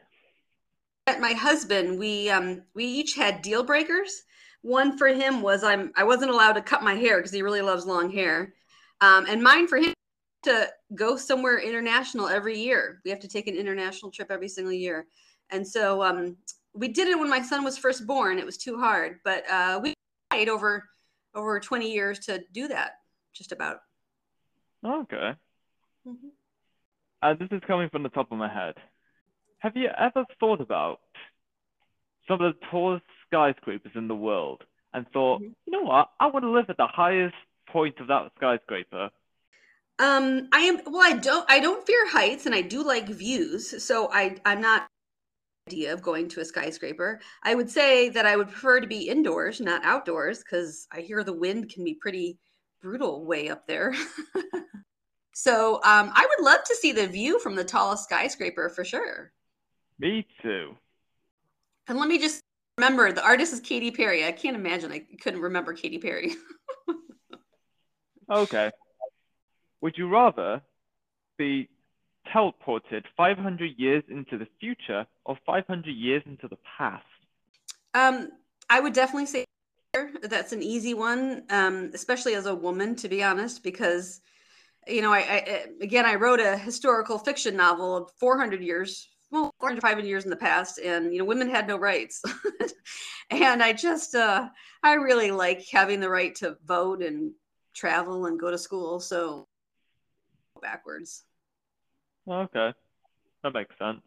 at 1.06 1.20
my 1.20 1.32
husband, 1.32 1.98
we 1.98 2.30
um, 2.30 2.62
we 2.74 2.84
each 2.84 3.14
had 3.14 3.42
deal 3.42 3.64
breakers. 3.64 4.22
One 4.62 4.98
for 4.98 5.08
him 5.08 5.42
was 5.42 5.64
I'm 5.64 5.92
I 5.96 6.04
wasn't 6.04 6.30
allowed 6.30 6.52
to 6.52 6.62
cut 6.62 6.82
my 6.82 6.94
hair 6.94 7.18
because 7.18 7.32
he 7.32 7.42
really 7.42 7.62
loves 7.62 7.86
long 7.86 8.10
hair, 8.10 8.54
um, 9.00 9.26
and 9.26 9.42
mine 9.42 9.66
for 9.66 9.78
him 9.78 9.94
to 10.42 10.68
go 10.94 11.16
somewhere 11.16 11.58
international 11.58 12.28
every 12.28 12.58
year. 12.58 13.00
We 13.04 13.10
have 13.10 13.20
to 13.20 13.28
take 13.28 13.46
an 13.46 13.54
international 13.54 14.10
trip 14.10 14.30
every 14.30 14.48
single 14.48 14.72
year, 14.72 15.06
and 15.50 15.66
so 15.66 16.02
um, 16.02 16.36
we 16.74 16.88
did 16.88 17.08
it 17.08 17.18
when 17.18 17.30
my 17.30 17.40
son 17.42 17.64
was 17.64 17.78
first 17.78 18.06
born. 18.06 18.38
It 18.38 18.46
was 18.46 18.58
too 18.58 18.78
hard, 18.78 19.20
but 19.24 19.48
uh, 19.50 19.80
we 19.82 19.94
tried 20.30 20.48
over 20.48 20.84
over 21.34 21.60
20 21.60 21.90
years 21.90 22.18
to 22.20 22.42
do 22.52 22.68
that, 22.68 22.92
just 23.32 23.52
about. 23.52 23.78
Okay. 24.84 25.32
Mm-hmm. 26.06 26.28
Uh, 27.22 27.34
this 27.34 27.48
is 27.50 27.62
coming 27.66 27.88
from 27.90 28.02
the 28.02 28.08
top 28.08 28.32
of 28.32 28.38
my 28.38 28.52
head. 28.52 28.74
Have 29.58 29.76
you 29.76 29.88
ever 29.96 30.24
thought 30.38 30.60
about 30.60 31.00
some 32.26 32.40
of 32.40 32.54
the 32.54 32.66
tallest 32.70 33.04
skyscrapers 33.30 33.92
in 33.94 34.08
the 34.08 34.14
world 34.14 34.64
and 34.92 35.06
thought, 35.12 35.40
mm-hmm. 35.40 35.52
you 35.66 35.72
know 35.72 35.82
what, 35.82 36.10
I 36.18 36.26
want 36.26 36.44
to 36.44 36.50
live 36.50 36.66
at 36.68 36.76
the 36.76 36.86
highest 36.86 37.34
point 37.68 37.98
of 38.00 38.08
that 38.08 38.30
skyscraper? 38.36 39.10
Um, 39.98 40.48
I 40.52 40.60
am 40.60 40.80
well. 40.86 41.02
I 41.04 41.18
don't. 41.18 41.44
I 41.50 41.60
don't 41.60 41.86
fear 41.86 42.08
heights, 42.08 42.46
and 42.46 42.54
I 42.54 42.62
do 42.62 42.82
like 42.82 43.06
views. 43.06 43.84
So 43.84 44.10
I, 44.10 44.36
I'm 44.46 44.62
not 44.62 44.88
idea 45.68 45.92
of 45.92 46.02
going 46.02 46.26
to 46.28 46.40
a 46.40 46.44
skyscraper. 46.44 47.20
I 47.42 47.54
would 47.54 47.70
say 47.70 48.08
that 48.08 48.24
I 48.24 48.36
would 48.36 48.48
prefer 48.48 48.80
to 48.80 48.86
be 48.86 49.08
indoors, 49.08 49.60
not 49.60 49.84
outdoors, 49.84 50.38
because 50.38 50.88
I 50.90 51.00
hear 51.00 51.22
the 51.22 51.34
wind 51.34 51.70
can 51.70 51.84
be 51.84 51.94
pretty 51.94 52.38
brutal 52.80 53.26
way 53.26 53.50
up 53.50 53.66
there. 53.66 53.94
so 55.34 55.74
um, 55.84 56.10
I 56.14 56.26
would 56.28 56.44
love 56.44 56.64
to 56.64 56.76
see 56.76 56.92
the 56.92 57.06
view 57.06 57.38
from 57.38 57.54
the 57.54 57.62
tallest 57.62 58.04
skyscraper 58.04 58.70
for 58.70 58.84
sure. 58.84 59.32
Me 59.98 60.26
too. 60.42 60.76
And 61.88 61.98
let 61.98 62.08
me 62.08 62.18
just 62.18 62.40
remember 62.80 63.12
the 63.12 63.22
artist 63.22 63.52
is 63.52 63.60
Katy 63.60 63.90
Perry. 63.90 64.26
I 64.26 64.32
can't 64.32 64.56
imagine 64.56 64.90
I 64.90 65.04
couldn't 65.20 65.42
remember 65.42 65.74
Katy 65.74 65.98
Perry. 65.98 66.32
okay. 68.30 68.70
Would 69.82 69.98
you 69.98 70.08
rather 70.08 70.62
be 71.36 71.68
teleported 72.34 73.04
500 73.16 73.72
years 73.76 74.02
into 74.08 74.38
the 74.38 74.46
future 74.58 75.06
or 75.26 75.36
500 75.44 75.90
years 75.90 76.22
into 76.24 76.48
the 76.48 76.56
past? 76.78 77.04
Um, 77.92 78.30
I 78.70 78.80
would 78.80 78.94
definitely 78.94 79.26
say 79.26 79.44
that's 80.22 80.52
an 80.52 80.62
easy 80.62 80.94
one, 80.94 81.42
um, 81.50 81.90
especially 81.92 82.34
as 82.34 82.46
a 82.46 82.54
woman, 82.54 82.96
to 82.96 83.08
be 83.08 83.22
honest, 83.22 83.62
because 83.62 84.22
you 84.88 85.02
know, 85.02 85.12
I, 85.12 85.18
I 85.18 85.66
again, 85.82 86.06
I 86.06 86.14
wrote 86.14 86.40
a 86.40 86.56
historical 86.56 87.18
fiction 87.18 87.56
novel 87.56 87.94
of 87.94 88.10
400 88.18 88.62
years, 88.62 89.10
well, 89.30 89.54
400, 89.60 89.80
500 89.80 90.06
years 90.06 90.24
in 90.24 90.30
the 90.30 90.36
past, 90.36 90.78
and 90.78 91.12
you 91.12 91.18
know, 91.18 91.24
women 91.24 91.48
had 91.48 91.68
no 91.68 91.76
rights. 91.76 92.22
and 93.30 93.62
I 93.62 93.72
just, 93.72 94.14
uh, 94.14 94.48
I 94.82 94.94
really 94.94 95.30
like 95.30 95.66
having 95.70 96.00
the 96.00 96.10
right 96.10 96.34
to 96.36 96.56
vote 96.66 97.02
and 97.02 97.32
travel 97.74 98.26
and 98.26 98.40
go 98.40 98.50
to 98.50 98.58
school. 98.58 99.00
So 99.00 99.46
backwards. 100.60 101.24
Okay, 102.28 102.72
that 103.42 103.54
makes 103.54 103.74
sense. 103.78 104.02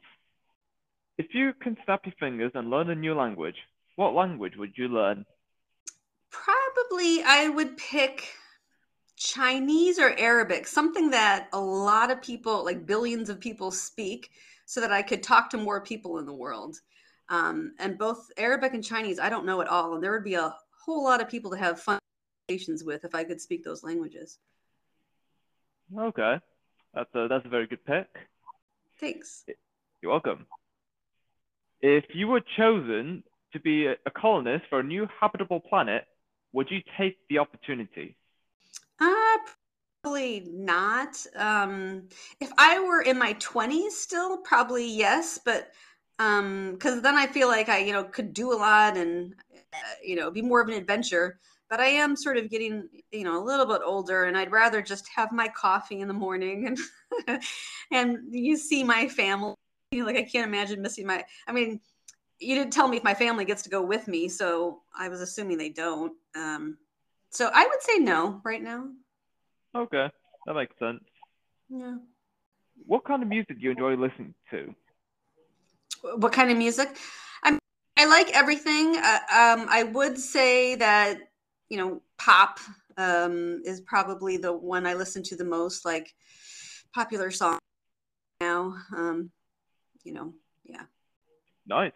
If 1.17 1.27
you 1.33 1.53
can 1.59 1.77
snap 1.85 2.05
your 2.05 2.15
fingers 2.19 2.51
and 2.55 2.69
learn 2.69 2.89
a 2.89 2.95
new 2.95 3.13
language, 3.13 3.55
what 3.95 4.13
language 4.13 4.53
would 4.57 4.73
you 4.75 4.87
learn? 4.87 5.25
Probably 6.31 7.21
I 7.23 7.49
would 7.49 7.77
pick 7.77 8.27
Chinese 9.15 9.99
or 9.99 10.15
Arabic, 10.17 10.65
something 10.65 11.11
that 11.11 11.47
a 11.53 11.59
lot 11.59 12.11
of 12.11 12.21
people, 12.21 12.65
like 12.65 12.85
billions 12.85 13.29
of 13.29 13.39
people, 13.39 13.71
speak, 13.71 14.31
so 14.73 14.81
that 14.81 14.91
I 14.91 15.03
could 15.03 15.21
talk 15.21 15.51
to 15.51 15.57
more 15.57 15.81
people 15.81 16.17
in 16.17 16.25
the 16.25 16.33
world. 16.33 16.77
Um, 17.29 17.75
and 17.77 17.95
both 17.95 18.31
Arabic 18.37 18.73
and 18.73 18.83
Chinese, 18.83 19.19
I 19.19 19.29
don't 19.29 19.45
know 19.45 19.61
at 19.61 19.67
all. 19.67 19.93
And 19.93 20.03
there 20.03 20.11
would 20.11 20.23
be 20.23 20.33
a 20.33 20.55
whole 20.83 21.03
lot 21.03 21.21
of 21.21 21.29
people 21.29 21.51
to 21.51 21.57
have 21.57 21.79
fun 21.79 21.99
conversations 22.47 22.83
with 22.83 23.05
if 23.05 23.13
I 23.13 23.23
could 23.23 23.39
speak 23.39 23.63
those 23.63 23.83
languages. 23.83 24.39
Okay, 25.95 26.39
that's 26.91 27.13
a 27.13 27.27
that's 27.29 27.45
a 27.45 27.49
very 27.49 27.67
good 27.67 27.85
pick. 27.85 28.07
Thanks. 28.99 29.45
You're 30.01 30.11
welcome. 30.11 30.47
If 31.81 32.05
you 32.15 32.27
were 32.27 32.41
chosen 32.57 33.23
to 33.51 33.59
be 33.59 33.85
a 33.85 34.11
colonist 34.17 34.65
for 34.71 34.79
a 34.79 34.83
new 34.83 35.07
habitable 35.19 35.59
planet, 35.59 36.05
would 36.51 36.71
you 36.71 36.79
take 36.97 37.17
the 37.29 37.37
opportunity? 37.37 38.17
Probably 40.03 40.49
not. 40.51 41.25
Um, 41.37 42.09
if 42.41 42.51
I 42.57 42.79
were 42.79 43.01
in 43.01 43.17
my 43.17 43.35
20s 43.35 43.91
still, 43.91 44.37
probably 44.39 44.85
yes, 44.85 45.39
but 45.43 45.71
um, 46.19 46.73
because 46.73 47.01
then 47.01 47.15
I 47.15 47.25
feel 47.25 47.47
like 47.47 47.69
I, 47.69 47.77
you 47.79 47.93
know, 47.93 48.03
could 48.03 48.33
do 48.33 48.51
a 48.51 48.55
lot 48.55 48.97
and, 48.97 49.33
uh, 49.73 49.77
you 50.03 50.17
know, 50.17 50.29
be 50.29 50.41
more 50.41 50.59
of 50.61 50.67
an 50.67 50.73
adventure. 50.73 51.39
But 51.69 51.79
I 51.79 51.85
am 51.87 52.17
sort 52.17 52.35
of 52.37 52.49
getting, 52.49 52.89
you 53.13 53.23
know, 53.23 53.41
a 53.41 53.45
little 53.45 53.65
bit 53.65 53.81
older, 53.83 54.25
and 54.25 54.37
I'd 54.37 54.51
rather 54.51 54.81
just 54.81 55.07
have 55.15 55.31
my 55.31 55.47
coffee 55.47 56.01
in 56.01 56.09
the 56.09 56.13
morning 56.13 56.67
and 57.27 57.41
and 57.91 58.17
you 58.29 58.57
see 58.57 58.83
my 58.83 59.07
family. 59.07 59.55
Like 59.93 60.17
I 60.17 60.23
can't 60.23 60.47
imagine 60.47 60.81
missing 60.81 61.07
my. 61.07 61.23
I 61.47 61.53
mean, 61.53 61.79
you 62.39 62.55
didn't 62.55 62.73
tell 62.73 62.89
me 62.89 62.97
if 62.97 63.03
my 63.03 63.13
family 63.13 63.45
gets 63.45 63.61
to 63.63 63.69
go 63.69 63.81
with 63.81 64.07
me, 64.09 64.27
so 64.27 64.81
I 64.97 65.07
was 65.07 65.21
assuming 65.21 65.57
they 65.57 65.69
don't. 65.69 66.13
Um, 66.35 66.77
so 67.29 67.49
I 67.53 67.65
would 67.65 67.81
say 67.81 67.99
no 67.99 68.41
right 68.43 68.61
now. 68.61 68.89
Okay, 69.75 70.09
that 70.45 70.53
makes 70.53 70.77
sense. 70.77 71.03
Yeah. 71.69 71.95
What 72.85 73.05
kind 73.05 73.23
of 73.23 73.29
music 73.29 73.57
do 73.57 73.63
you 73.63 73.71
enjoy 73.71 73.95
listening 73.95 74.33
to? 74.51 74.73
What 76.17 76.31
kind 76.31 76.51
of 76.51 76.57
music? 76.57 76.97
I 77.43 77.57
I 77.97 78.05
like 78.05 78.29
everything. 78.31 78.97
Uh, 78.97 79.19
um, 79.31 79.67
I 79.69 79.83
would 79.91 80.17
say 80.17 80.75
that 80.75 81.19
you 81.69 81.77
know 81.77 82.01
pop 82.17 82.59
um, 82.97 83.61
is 83.65 83.81
probably 83.81 84.37
the 84.37 84.53
one 84.53 84.85
I 84.85 84.93
listen 84.93 85.23
to 85.23 85.35
the 85.35 85.45
most, 85.45 85.85
like 85.85 86.13
popular 86.93 87.31
song 87.31 87.57
now. 88.39 88.75
Um, 88.95 89.31
you 90.03 90.13
know, 90.13 90.33
yeah. 90.65 90.83
Nice. 91.67 91.91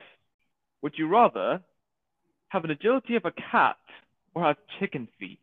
Would 0.81 0.93
you 0.97 1.07
rather 1.07 1.61
have 2.49 2.63
an 2.63 2.71
agility 2.71 3.15
of 3.15 3.25
a 3.25 3.31
cat 3.31 3.77
or 4.33 4.43
have 4.43 4.57
chicken 4.79 5.07
feet? 5.19 5.39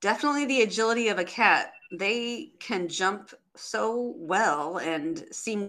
Definitely 0.00 0.46
the 0.46 0.62
agility 0.62 1.08
of 1.08 1.18
a 1.18 1.24
cat. 1.24 1.72
They 1.90 2.52
can 2.60 2.88
jump 2.88 3.32
so 3.56 4.14
well 4.16 4.78
and 4.78 5.24
seem 5.32 5.68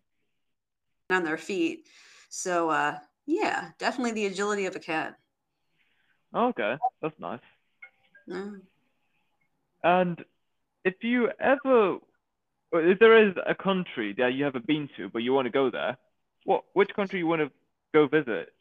on 1.10 1.24
their 1.24 1.38
feet. 1.38 1.88
So 2.30 2.70
uh 2.70 3.00
yeah, 3.26 3.72
definitely 3.78 4.12
the 4.12 4.26
agility 4.26 4.66
of 4.66 4.76
a 4.76 4.80
cat. 4.80 5.16
Okay, 6.36 6.76
that's 7.02 7.20
nice. 7.20 7.40
Yeah. 8.28 8.52
And 9.84 10.24
if 10.84 10.96
you 11.02 11.30
ever, 11.40 11.98
if 12.74 13.00
there 13.00 13.28
is 13.28 13.36
a 13.46 13.56
country 13.56 14.14
that 14.18 14.34
you 14.34 14.44
haven't 14.44 14.68
been 14.68 14.90
to, 14.98 15.10
but 15.10 15.24
you 15.24 15.34
want 15.34 15.46
to 15.46 15.52
go 15.52 15.70
there, 15.70 15.98
what 16.44 16.64
which 16.74 16.94
country 16.96 17.20
you 17.20 17.28
want 17.28 17.42
to 17.42 17.52
go 17.94 18.08
visit? 18.08 18.54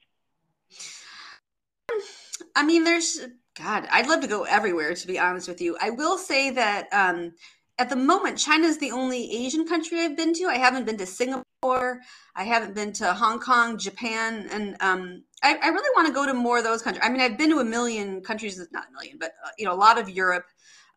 I 2.54 2.64
mean, 2.64 2.84
there's 2.84 3.20
God. 3.58 3.88
I'd 3.90 4.06
love 4.06 4.20
to 4.20 4.28
go 4.28 4.44
everywhere. 4.44 4.94
To 4.94 5.06
be 5.06 5.18
honest 5.18 5.48
with 5.48 5.60
you, 5.60 5.76
I 5.80 5.90
will 5.90 6.16
say 6.16 6.50
that 6.50 6.88
um, 6.92 7.32
at 7.78 7.90
the 7.90 7.96
moment, 7.96 8.38
China 8.38 8.66
is 8.66 8.78
the 8.78 8.92
only 8.92 9.44
Asian 9.44 9.66
country 9.66 10.00
I've 10.00 10.16
been 10.16 10.32
to. 10.34 10.44
I 10.44 10.56
haven't 10.56 10.84
been 10.84 10.96
to 10.98 11.06
Singapore. 11.06 12.00
I 12.34 12.44
haven't 12.44 12.74
been 12.74 12.92
to 12.94 13.12
Hong 13.12 13.40
Kong, 13.40 13.78
Japan, 13.78 14.48
and 14.52 14.76
um, 14.80 15.24
I, 15.42 15.56
I, 15.56 15.68
really 15.68 15.90
want 15.96 16.06
to 16.06 16.14
go 16.14 16.24
to 16.24 16.32
more 16.32 16.58
of 16.58 16.64
those 16.64 16.82
countries. 16.82 17.02
I 17.04 17.10
mean, 17.10 17.20
I've 17.20 17.36
been 17.36 17.50
to 17.50 17.58
a 17.58 17.64
million 17.64 18.20
countries, 18.20 18.64
not 18.70 18.84
a 18.88 18.92
million, 18.92 19.16
but 19.18 19.32
uh, 19.44 19.50
you 19.58 19.64
know, 19.64 19.72
a 19.72 19.76
lot 19.76 19.98
of 19.98 20.08
Europe. 20.08 20.46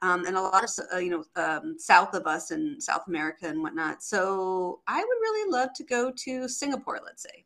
Um, 0.04 0.26
and 0.26 0.36
a 0.36 0.42
lot 0.42 0.64
of 0.64 0.72
uh, 0.92 0.98
you 0.98 1.12
know 1.12 1.24
um, 1.36 1.76
south 1.78 2.16
of 2.16 2.26
us 2.26 2.50
and 2.50 2.82
South 2.82 3.04
America 3.08 3.48
and 3.48 3.62
whatnot. 3.62 4.02
So 4.02 4.80
I 4.88 4.98
would 4.98 5.06
really 5.06 5.52
love 5.52 5.70
to 5.76 5.84
go 5.84 6.12
to 6.12 6.48
Singapore, 6.48 7.00
let's 7.06 7.22
say. 7.22 7.46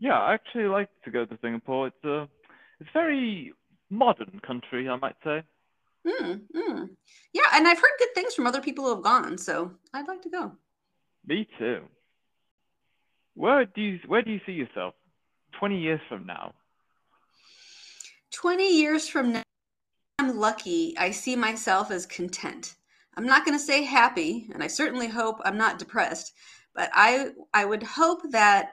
Yeah, 0.00 0.18
I 0.18 0.34
actually 0.34 0.64
like 0.64 0.88
to 1.04 1.12
go 1.12 1.24
to 1.24 1.38
Singapore. 1.40 1.86
It's 1.86 2.04
a 2.04 2.28
it's 2.80 2.90
very 2.92 3.52
modern 3.92 4.40
country, 4.44 4.88
I 4.88 4.96
might 4.96 5.16
say. 5.22 5.42
Mm, 6.06 6.40
mm. 6.54 6.88
Yeah, 7.32 7.42
and 7.54 7.68
I've 7.68 7.78
heard 7.78 7.98
good 7.98 8.14
things 8.14 8.34
from 8.34 8.46
other 8.46 8.60
people 8.60 8.84
who 8.84 8.94
have 8.94 9.04
gone, 9.04 9.38
so 9.38 9.72
I'd 9.94 10.08
like 10.08 10.22
to 10.22 10.30
go. 10.30 10.52
Me 11.26 11.46
too. 11.58 11.82
Where 13.34 13.64
do 13.64 13.80
you 13.80 14.00
where 14.06 14.22
do 14.22 14.30
you 14.30 14.40
see 14.44 14.52
yourself 14.52 14.94
20 15.58 15.78
years 15.78 16.00
from 16.08 16.26
now? 16.26 16.52
20 18.32 18.76
years 18.76 19.08
from 19.08 19.32
now, 19.32 19.42
I'm 20.18 20.36
lucky. 20.36 20.94
I 20.98 21.10
see 21.10 21.36
myself 21.36 21.90
as 21.90 22.04
content. 22.06 22.74
I'm 23.16 23.26
not 23.26 23.44
going 23.44 23.56
to 23.56 23.64
say 23.64 23.84
happy, 23.84 24.48
and 24.52 24.62
I 24.62 24.66
certainly 24.66 25.08
hope 25.08 25.40
I'm 25.44 25.58
not 25.58 25.78
depressed, 25.78 26.32
but 26.74 26.90
I 26.92 27.30
I 27.54 27.64
would 27.64 27.82
hope 27.82 28.22
that 28.30 28.72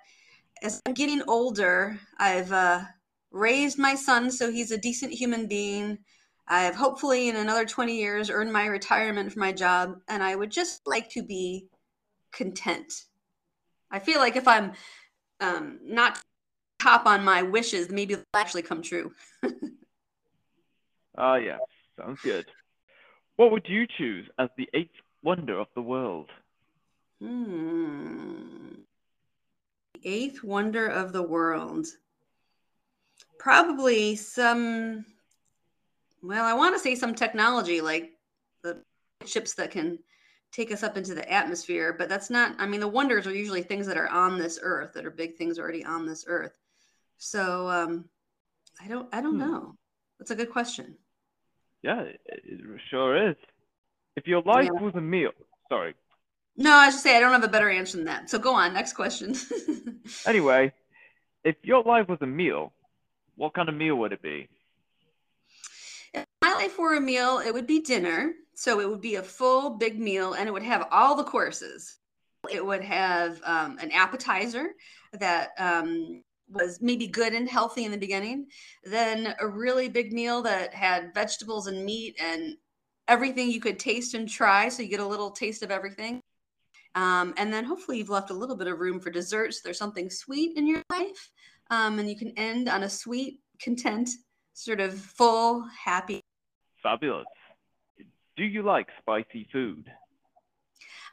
as 0.61 0.81
I'm 0.85 0.93
getting 0.93 1.21
older, 1.27 1.99
I've 2.17 2.51
uh, 2.51 2.81
raised 3.31 3.77
my 3.77 3.95
son 3.95 4.31
so 4.31 4.51
he's 4.51 4.71
a 4.71 4.77
decent 4.77 5.13
human 5.13 5.48
being. 5.48 5.98
I've 6.48 6.75
hopefully 6.75 7.29
in 7.29 7.36
another 7.36 7.65
20 7.65 7.95
years 7.95 8.29
earned 8.29 8.51
my 8.51 8.65
retirement 8.65 9.31
from 9.31 9.41
my 9.41 9.51
job, 9.51 10.00
and 10.07 10.24
I 10.24 10.36
would 10.36 10.51
just 10.51 10.81
like 10.88 11.09
to 11.12 11.21
be 11.21 11.67
content. 12.31 12.91
I 13.91 14.00
feel 14.00 14.19
like 14.19 14.36
if 14.36 14.48
I'm 14.48 14.71
um, 15.39 15.79
not 15.83 16.21
top 16.79 17.05
on 17.05 17.24
my 17.24 17.43
wishes, 17.43 17.89
maybe 17.89 18.15
they'll 18.15 18.24
actually 18.33 18.63
come 18.63 18.81
true. 18.81 19.12
Ah, 21.17 21.33
uh, 21.33 21.36
yeah, 21.36 21.57
sounds 22.00 22.19
good. 22.24 22.45
What 23.36 23.51
would 23.51 23.65
you 23.67 23.86
choose 23.98 24.29
as 24.38 24.48
the 24.57 24.69
eighth 24.74 24.95
wonder 25.21 25.59
of 25.59 25.67
the 25.75 25.81
world? 25.81 26.29
Hmm 27.21 28.69
eighth 30.03 30.43
wonder 30.43 30.88
of 30.88 31.13
the 31.13 31.24
world. 31.24 31.88
Probably 33.39 34.15
some, 34.15 35.05
well, 36.22 36.46
I 36.46 36.53
want 36.53 36.75
to 36.75 36.79
say 36.79 36.96
some 36.96 37.15
technology 37.15 37.81
like 37.81 38.12
the 38.63 38.84
ships 39.25 39.55
that 39.55 39.72
can 39.72 39.98
take 40.51 40.72
us 40.72 40.84
up 40.84 40.98
into 40.98 41.15
the 41.15 41.31
atmosphere, 41.31 41.96
but 41.98 42.10
that's 42.10 42.29
not, 42.29 42.55
I 42.60 42.67
mean, 42.67 42.79
the 42.79 42.88
wonders 42.88 43.25
are 43.25 43.34
usually 43.34 43.63
things 43.63 43.88
that 43.88 43.98
are 43.98 44.10
on 44.10 44.38
this 44.38 44.60
earth, 44.62 44.93
that 44.93 45.05
are 45.05 45.12
big 45.12 45.36
things 45.36 45.58
already 45.58 45.84
on 45.84 46.05
this 46.05 46.25
earth. 46.27 46.58
So 47.17 47.69
um, 47.69 48.05
I 48.84 48.88
don't, 48.88 49.08
I 49.13 49.22
don't 49.22 49.34
hmm. 49.34 49.51
know. 49.51 49.75
That's 50.19 50.31
a 50.31 50.36
good 50.36 50.51
question. 50.51 50.98
Yeah, 51.81 52.01
it 52.01 52.43
sure 52.89 53.29
is. 53.29 53.38
If 54.17 54.27
your 54.27 54.41
life 54.41 54.69
yeah. 54.74 54.81
was 54.81 54.93
a 54.96 55.01
meal, 55.01 55.31
sorry, 55.69 55.96
no, 56.60 56.75
I 56.75 56.89
should 56.89 57.00
say 57.00 57.15
I 57.15 57.22
don't 57.22 57.31
have 57.31 57.46
a 57.46 57.48
better 57.48 57.69
answer 57.69 57.96
than 57.96 58.05
that. 58.08 58.29
So 58.29 58.38
go 58.38 58.53
on, 58.53 58.74
next 58.74 58.91
question. 58.91 59.34
anyway, 60.25 60.74
if 61.46 61.55
your 61.63 61.84
life 61.84 62.10
was 62.10 62.17
a 62.22 62.27
meal, 62.27 62.74
what 63.39 63.53
kind 63.53 63.69
of 63.69 63.75
meal 63.75 63.96
would 63.96 64.12
it 64.12 64.22
be? 64.22 64.50
If 66.13 66.25
my 66.43 66.53
life 66.55 66.77
were 66.77 66.96
a 66.96 67.01
meal, 67.01 67.39
it 67.39 67.53
would 67.53 67.67
be 67.67 67.79
dinner. 67.79 68.34
So 68.53 68.81
it 68.81 68.89
would 68.89 69.00
be 69.00 69.15
a 69.15 69.24
full 69.24 69.77
big 69.77 69.98
meal 69.98 70.34
and 70.34 70.50
it 70.50 70.51
would 70.51 70.63
have 70.63 70.89
all 70.91 71.15
the 71.15 71.24
courses. 71.24 72.00
It 72.51 72.65
would 72.65 72.84
have 72.84 73.39
um, 73.46 73.77
an 73.79 73.91
appetizer 73.91 74.72
that 75.13 75.51
um, 75.58 76.22
was 76.51 76.81
maybe 76.81 77.08
good 77.08 77.31
and 77.31 77.50
healthy 77.50 77.86
in 77.86 77.91
the 77.91 77.98
beginning, 77.98 78.48
then 78.84 79.34
a 79.39 79.48
really 79.48 79.88
big 79.88 80.12
meal 80.12 80.41
that 80.41 80.74
had 80.74 81.13
vegetables 81.13 81.67
and 81.67 81.86
meat 81.86 82.17
and 82.22 82.58
everything 83.08 83.50
you 83.50 83.62
could 83.62 83.79
taste 83.79 84.15
and 84.15 84.27
try. 84.27 84.67
So 84.67 84.84
you 84.84 84.89
get 84.89 85.00
a 85.00 85.08
little 85.08 85.31
taste 85.31 85.63
of 85.63 85.72
everything. 85.72 86.19
Um, 86.96 87.34
and 87.38 87.53
then 87.53 87.63
hopefully 87.63 88.00
you've 88.00 88.10
left 88.10 88.31
a 88.31 88.34
little 88.34 88.58
bit 88.58 88.67
of 88.67 88.79
room 88.79 89.00
for 89.00 89.12
desserts. 89.12 89.62
There's 89.62 89.77
something 89.77 90.10
sweet 90.10 90.58
in 90.58 90.67
your 90.67 90.81
life. 90.89 91.31
Um, 91.69 91.99
and 91.99 92.09
you 92.09 92.17
can 92.17 92.33
end 92.38 92.67
on 92.67 92.83
a 92.83 92.89
sweet, 92.89 93.41
content, 93.61 94.09
sort 94.53 94.79
of 94.79 94.97
full, 94.97 95.65
happy. 95.85 96.21
Fabulous. 96.81 97.25
do 98.38 98.43
you 98.43 98.63
like 98.63 98.88
spicy 98.99 99.47
food? 99.51 99.91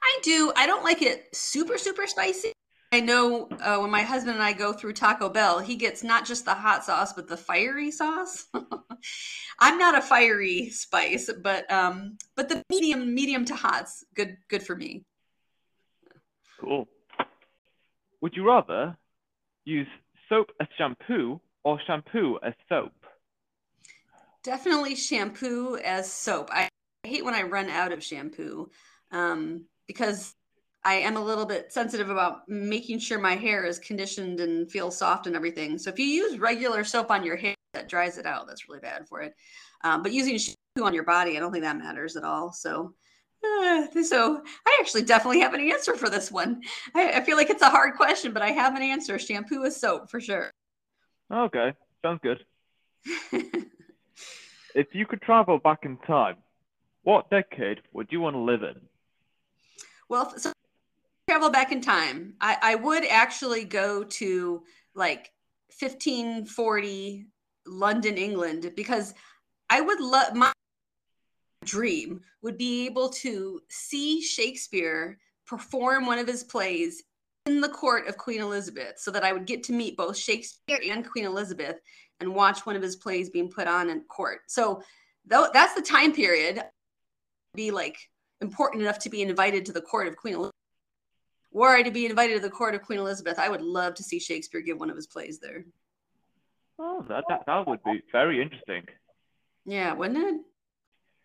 I 0.03 0.19
do. 0.23 0.53
I 0.57 0.67
don't 0.67 0.85
like 0.85 1.03
it 1.03 1.35
super, 1.35 1.79
super 1.79 2.07
spicy. 2.07 2.53
I 2.93 3.01
know 3.01 3.49
uh, 3.61 3.79
when 3.79 3.91
my 3.91 4.03
husband 4.03 4.37
and 4.37 4.43
I 4.43 4.53
go 4.53 4.73
through 4.73 4.93
Taco 4.93 5.29
Bell, 5.29 5.59
he 5.59 5.75
gets 5.75 6.05
not 6.05 6.25
just 6.25 6.45
the 6.45 6.55
hot 6.55 6.85
sauce, 6.85 7.13
but 7.13 7.29
the 7.29 7.37
fiery 7.37 7.91
sauce. 7.91 8.47
I'm 9.59 9.77
not 9.77 9.99
a 9.99 10.01
fiery 10.01 10.71
spice, 10.71 11.31
but 11.43 11.71
um, 11.71 12.17
but 12.37 12.49
the 12.49 12.63
medium, 12.71 13.15
medium 13.15 13.45
to 13.47 13.57
hot's 13.57 14.05
good, 14.15 14.37
good 14.49 14.63
for 14.63 14.77
me. 14.77 15.05
Cool. 16.61 16.87
Would 18.21 18.37
you 18.37 18.47
rather 18.47 18.97
use 19.65 19.89
soap 20.29 20.51
as 20.61 20.69
shampoo 20.77 21.41
or 21.65 21.81
shampoo 21.87 22.39
as 22.43 22.55
soap? 22.69 22.93
Definitely 24.43 24.95
shampoo 24.95 25.77
as 25.85 26.11
soap. 26.11 26.51
I 26.53 26.69
hate 27.03 27.25
when 27.25 27.35
I 27.35 27.43
run 27.43 27.69
out 27.69 27.93
of 27.93 28.03
shampoo 28.03 28.71
um, 29.11 29.65
because 29.87 30.35
I 30.85 30.95
am 30.95 31.17
a 31.17 31.25
little 31.25 31.47
bit 31.47 31.73
sensitive 31.73 32.11
about 32.11 32.49
making 32.49 33.01
sure 33.01 33.19
my 33.19 33.35
hair 33.35 33.65
is 33.65 33.81
conditioned 33.81 34.39
and 34.39 34.71
feels 34.71 34.97
soft 34.97 35.27
and 35.27 35.35
everything. 35.35 35.79
So 35.79 35.91
if 35.91 35.99
you 35.99 36.07
use 36.07 36.39
regular 36.39 36.85
soap 36.85 37.11
on 37.11 37.25
your 37.25 37.35
hair, 37.35 37.57
that 37.75 37.89
dries 37.89 38.19
it 38.19 38.27
out. 38.27 38.47
That's 38.47 38.69
really 38.69 38.81
bad 38.81 39.09
for 39.09 39.21
it. 39.21 39.35
Um, 39.83 40.03
but 40.03 40.13
using 40.13 40.39
shampoo 40.39 40.87
on 40.87 40.95
your 40.95 41.03
body, 41.03 41.37
I 41.37 41.41
don't 41.41 41.51
think 41.51 41.65
that 41.65 41.77
matters 41.77 42.17
at 42.17 42.25
all. 42.25 42.53
So, 42.53 42.95
uh, 43.47 44.03
so 44.03 44.43
I 44.67 44.79
actually 44.81 45.03
definitely 45.03 45.41
have 45.41 45.55
an 45.55 45.61
answer 45.61 45.97
for 45.97 46.09
this 46.09 46.31
one. 46.31 46.63
I, 46.95 47.13
I 47.13 47.21
feel 47.21 47.37
like 47.37 47.51
it's 47.51 47.63
a 47.63 47.71
hard 47.71 47.95
question, 47.95 48.33
but 48.33 48.43
I 48.43 48.51
have 48.51 48.75
an 48.77 48.83
answer. 48.83 49.19
Shampoo 49.19 49.65
is 49.65 49.77
soap 49.77 50.11
for 50.11 50.21
sure. 50.21 50.51
Okay, 51.33 51.73
sounds 52.03 52.21
good. 52.23 52.45
if 54.75 54.87
you 54.93 55.07
could 55.07 55.23
travel 55.23 55.59
back 55.59 55.81
in 55.85 55.97
time, 55.99 56.37
what 57.03 57.31
decade 57.31 57.83
would 57.93 58.09
you 58.11 58.21
want 58.21 58.35
to 58.35 58.41
live 58.41 58.63
in? 58.63 58.75
Well, 60.09 60.37
so 60.39 60.53
travel 61.29 61.51
back 61.51 61.73
in 61.73 61.81
time. 61.81 62.35
I, 62.41 62.57
I 62.63 62.75
would 62.77 63.05
actually 63.05 63.65
go 63.65 64.05
to 64.05 64.63
like 64.95 65.33
1540 65.79 67.27
London, 67.67 68.17
England, 68.17 68.73
because 68.77 69.15
I 69.69 69.81
would 69.81 70.01
love 70.01 70.35
my 70.35 70.53
dream 71.67 72.21
would 72.43 72.57
be 72.57 72.87
able 72.87 73.11
to 73.11 73.61
see 73.69 74.23
Shakespeare 74.23 75.19
perform 75.47 76.07
one 76.07 76.19
of 76.19 76.27
his 76.27 76.45
plays 76.45 77.03
in 77.45 77.61
the 77.61 77.69
court 77.69 78.09
of 78.09 78.17
Queen 78.17 78.41
Elizabeth 78.41 78.95
so 78.97 79.11
that 79.11 79.25
I 79.25 79.33
would 79.33 79.47
get 79.47 79.63
to 79.65 79.73
meet 79.73 79.97
both 79.97 80.17
Shakespeare 80.17 80.81
and 80.91 81.09
Queen 81.09 81.25
Elizabeth 81.25 81.77
and 82.21 82.35
watch 82.35 82.65
one 82.67 82.77
of 82.77 82.83
his 82.83 82.97
plays 82.97 83.31
being 83.31 83.51
put 83.51 83.69
on 83.69 83.91
in 83.91 84.01
court. 84.03 84.41
So 84.49 84.83
though 85.27 85.49
that's 85.53 85.75
the 85.75 85.83
time 85.83 86.13
period 86.13 86.63
be 87.55 87.71
like 87.71 87.97
important 88.41 88.83
enough 88.83 88.99
to 89.01 89.11
be 89.11 89.23
invited 89.23 89.67
to 89.67 89.73
the 89.73 89.81
court 89.81 90.09
of 90.09 90.17
Queen 90.17 90.35
Elizabeth. 90.35 90.53
Were 91.53 91.75
I 91.75 91.83
to 91.83 91.91
be 91.91 92.07
invited 92.07 92.35
to 92.35 92.41
the 92.41 92.51
court 92.51 92.75
of 92.75 92.83
Queen 92.83 92.99
Elizabeth, 92.99 93.39
I 93.39 93.49
would 93.49 93.63
love 93.63 93.95
to 93.95 94.03
see 94.03 94.19
Shakespeare 94.19 94.61
give 94.61 94.79
one 94.79 94.91
of 94.91 94.97
his 94.97 95.07
plays 95.07 95.39
there. 95.39 95.65
Oh, 96.79 97.05
that, 97.09 97.25
that, 97.29 97.45
that 97.47 97.67
would 97.67 97.83
be 97.83 98.03
very 98.13 98.43
interesting. 98.43 98.83
Yeah, 99.65 99.95
wouldn't 99.95 100.19
it? 100.19 100.41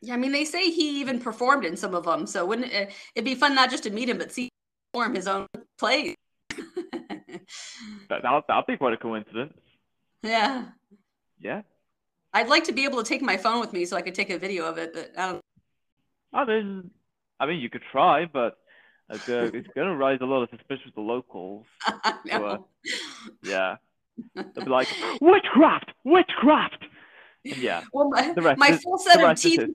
Yeah, 0.01 0.15
I 0.15 0.17
mean, 0.17 0.31
they 0.31 0.45
say 0.45 0.71
he 0.71 0.99
even 0.99 1.19
performed 1.19 1.63
in 1.63 1.77
some 1.77 1.93
of 1.93 2.05
them. 2.05 2.25
So 2.25 2.45
wouldn't 2.45 2.71
it, 2.71 2.91
it'd 3.15 3.25
be 3.25 3.35
fun 3.35 3.53
not 3.53 3.69
just 3.69 3.83
to 3.83 3.91
meet 3.91 4.09
him, 4.09 4.17
but 4.17 4.31
see 4.31 4.45
him 4.45 4.49
perform 4.91 5.15
his 5.15 5.27
own 5.27 5.47
plays? 5.77 6.15
that, 6.49 8.21
that'll, 8.23 8.41
that'll 8.47 8.63
be 8.67 8.77
quite 8.77 8.93
a 8.93 8.97
coincidence. 8.97 9.53
Yeah. 10.23 10.65
Yeah. 11.39 11.61
I'd 12.33 12.49
like 12.49 12.63
to 12.65 12.71
be 12.71 12.85
able 12.85 13.03
to 13.03 13.07
take 13.07 13.21
my 13.21 13.37
phone 13.37 13.59
with 13.59 13.73
me 13.73 13.85
so 13.85 13.97
I 13.97 14.01
could 14.01 14.15
take 14.15 14.29
a 14.29 14.39
video 14.39 14.65
of 14.65 14.77
it, 14.77 14.93
but 14.93 15.11
I 15.17 15.31
don't. 15.33 15.41
I 16.33 16.45
mean, 16.45 16.91
I 17.39 17.45
mean, 17.45 17.59
you 17.59 17.69
could 17.69 17.83
try, 17.91 18.25
but 18.25 18.57
it's, 19.09 19.27
uh, 19.27 19.51
it's 19.53 19.67
going 19.75 19.87
to 19.87 19.95
raise 19.95 20.19
a 20.21 20.25
lot 20.25 20.43
of 20.43 20.49
suspicion 20.49 20.83
with 20.85 20.95
the 20.95 21.01
locals. 21.01 21.65
So, 22.29 22.45
uh, 22.45 22.57
yeah. 23.43 23.75
They'll 24.35 24.63
be 24.63 24.69
like, 24.69 24.87
witchcraft, 25.19 25.91
witchcraft. 26.03 26.85
Yeah. 27.43 27.83
Well, 27.93 28.09
my, 28.09 28.33
rest 28.37 28.59
my 28.59 28.77
full 28.77 28.97
set 28.97 29.21
of 29.21 29.37
teeth 29.37 29.67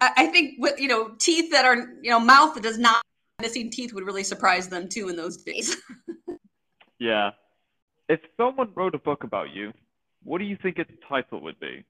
I 0.00 0.26
think 0.26 0.56
with 0.58 0.78
you 0.80 0.88
know 0.88 1.14
teeth 1.18 1.52
that 1.52 1.64
are 1.64 1.76
you 2.02 2.10
know 2.10 2.18
mouth 2.18 2.54
that 2.54 2.62
does 2.62 2.78
not 2.78 3.02
missing 3.40 3.70
teeth 3.70 3.92
would 3.92 4.04
really 4.04 4.24
surprise 4.24 4.68
them 4.68 4.88
too 4.88 5.08
in 5.08 5.16
those 5.16 5.36
days. 5.38 5.76
Yeah. 6.98 7.32
If 8.08 8.20
someone 8.36 8.70
wrote 8.74 8.94
a 8.94 8.98
book 8.98 9.24
about 9.24 9.50
you, 9.50 9.72
what 10.22 10.38
do 10.38 10.44
you 10.44 10.56
think 10.56 10.78
its 10.78 10.92
title 11.08 11.40
would 11.40 11.58
be? 11.60 11.84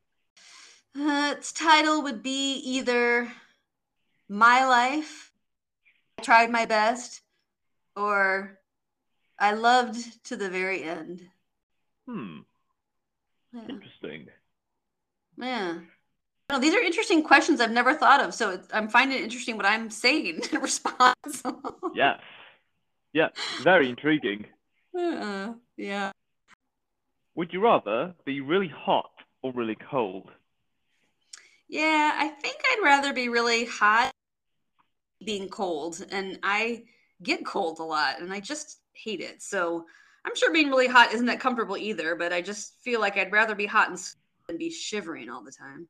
Uh, 0.99 1.35
its 1.37 1.53
title 1.53 2.03
would 2.03 2.23
be 2.23 2.57
either 2.57 3.31
"My 4.29 4.65
Life," 4.65 5.33
"I 6.19 6.23
Tried 6.23 6.51
My 6.51 6.67
Best," 6.67 7.21
or 7.95 8.59
"I 9.39 9.53
Loved 9.53 10.25
to 10.25 10.37
the 10.37 10.49
Very 10.49 10.83
End." 10.83 11.29
Hmm. 12.09 12.39
Yeah, 13.53 13.69
Interesting. 13.69 14.29
Yeah. 15.39 15.79
No, 16.51 16.59
these 16.59 16.75
are 16.75 16.81
interesting 16.81 17.23
questions 17.23 17.61
I've 17.61 17.71
never 17.71 17.95
thought 17.95 18.23
of. 18.23 18.35
So 18.35 18.51
it's, 18.51 18.69
I'm 18.73 18.89
finding 18.89 19.19
it 19.19 19.25
interesting 19.25 19.57
what 19.57 19.67
I'm 19.67 19.91
saying 19.91 20.41
in 20.53 20.61
response. 20.61 21.43
Yes. 21.95 22.21
Yeah. 23.13 23.29
Very 23.63 23.89
intriguing. 23.89 24.47
Uh, 24.97 25.55
yeah. 25.77 26.13
Would 27.35 27.53
you 27.53 27.61
rather 27.61 28.15
be 28.25 28.41
really 28.41 28.69
hot 28.69 29.11
or 29.43 29.53
really 29.53 29.77
cold? 29.91 30.31
Yeah, 31.69 32.13
I 32.15 32.29
think 32.29 32.57
I'd 32.71 32.85
rather 32.85 33.13
be 33.13 33.29
really 33.29 33.65
hot 33.65 34.13
being 35.25 35.49
cold. 35.49 36.05
And 36.11 36.39
I 36.43 36.85
get 37.23 37.45
cold 37.45 37.79
a 37.79 37.85
lot 37.85 38.21
and 38.21 38.33
I 38.33 38.41
just 38.41 38.81
hate 38.93 39.21
it. 39.21 39.43
So 39.43 39.87
I'm 40.25 40.37
sure 40.37 40.53
being 40.53 40.71
really 40.71 40.87
hot 40.87 41.13
isn't 41.13 41.27
that 41.27 41.41
comfortable 41.41 41.77
either, 41.77 42.15
but 42.15 42.33
I 42.33 42.41
just 42.41 42.81
feel 42.83 43.01
like 43.01 43.17
I'd 43.17 43.33
rather 43.33 43.55
be 43.55 43.67
hot 43.67 43.89
and 43.89 43.99
than 44.47 44.59
be 44.59 44.71
shivering 44.71 45.29
all 45.29 45.43
the 45.43 45.53
time. 45.53 45.89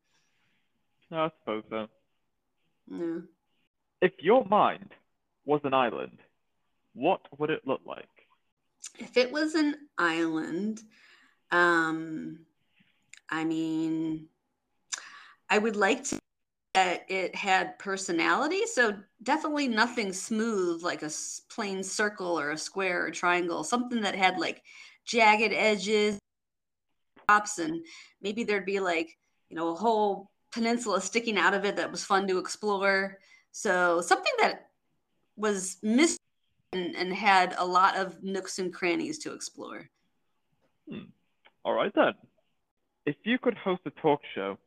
I 1.10 1.30
suppose 1.40 1.64
so. 1.70 1.86
Yeah. 2.90 3.18
If 4.00 4.12
your 4.18 4.44
mind 4.46 4.90
was 5.44 5.60
an 5.64 5.74
island, 5.74 6.18
what 6.94 7.20
would 7.38 7.50
it 7.50 7.66
look 7.66 7.80
like? 7.84 8.08
If 8.98 9.16
it 9.16 9.32
was 9.32 9.54
an 9.54 9.76
island, 9.98 10.80
um, 11.50 12.40
I 13.30 13.44
mean, 13.44 14.26
I 15.48 15.58
would 15.58 15.76
like 15.76 16.04
to 16.04 16.18
that 16.74 17.04
it 17.08 17.34
had 17.34 17.78
personality. 17.78 18.66
So 18.66 18.96
definitely 19.22 19.68
nothing 19.68 20.12
smooth 20.12 20.82
like 20.82 21.02
a 21.02 21.10
plain 21.48 21.84
circle 21.84 22.38
or 22.38 22.50
a 22.50 22.58
square 22.58 23.06
or 23.06 23.10
triangle. 23.10 23.62
Something 23.62 24.00
that 24.02 24.16
had 24.16 24.38
like 24.38 24.62
jagged 25.04 25.52
edges, 25.52 26.18
tops, 27.28 27.58
and 27.58 27.84
maybe 28.22 28.44
there'd 28.44 28.66
be 28.66 28.80
like 28.80 29.16
you 29.48 29.56
know 29.56 29.72
a 29.72 29.74
whole 29.74 30.30
peninsula 30.52 31.00
sticking 31.00 31.36
out 31.36 31.54
of 31.54 31.64
it 31.64 31.76
that 31.76 31.90
was 31.90 32.04
fun 32.04 32.26
to 32.28 32.38
explore. 32.38 33.18
So 33.52 34.00
something 34.00 34.32
that 34.40 34.68
was 35.36 35.78
mis 35.82 36.16
and, 36.72 36.94
and 36.96 37.12
had 37.12 37.54
a 37.58 37.64
lot 37.64 37.96
of 37.96 38.22
nooks 38.22 38.58
and 38.58 38.72
crannies 38.72 39.18
to 39.20 39.32
explore. 39.32 39.88
All 41.64 41.72
right 41.72 41.92
then. 41.94 42.12
If 43.06 43.16
you 43.24 43.38
could 43.38 43.56
host 43.56 43.82
a 43.86 43.90
talk 43.90 44.20
show, 44.34 44.58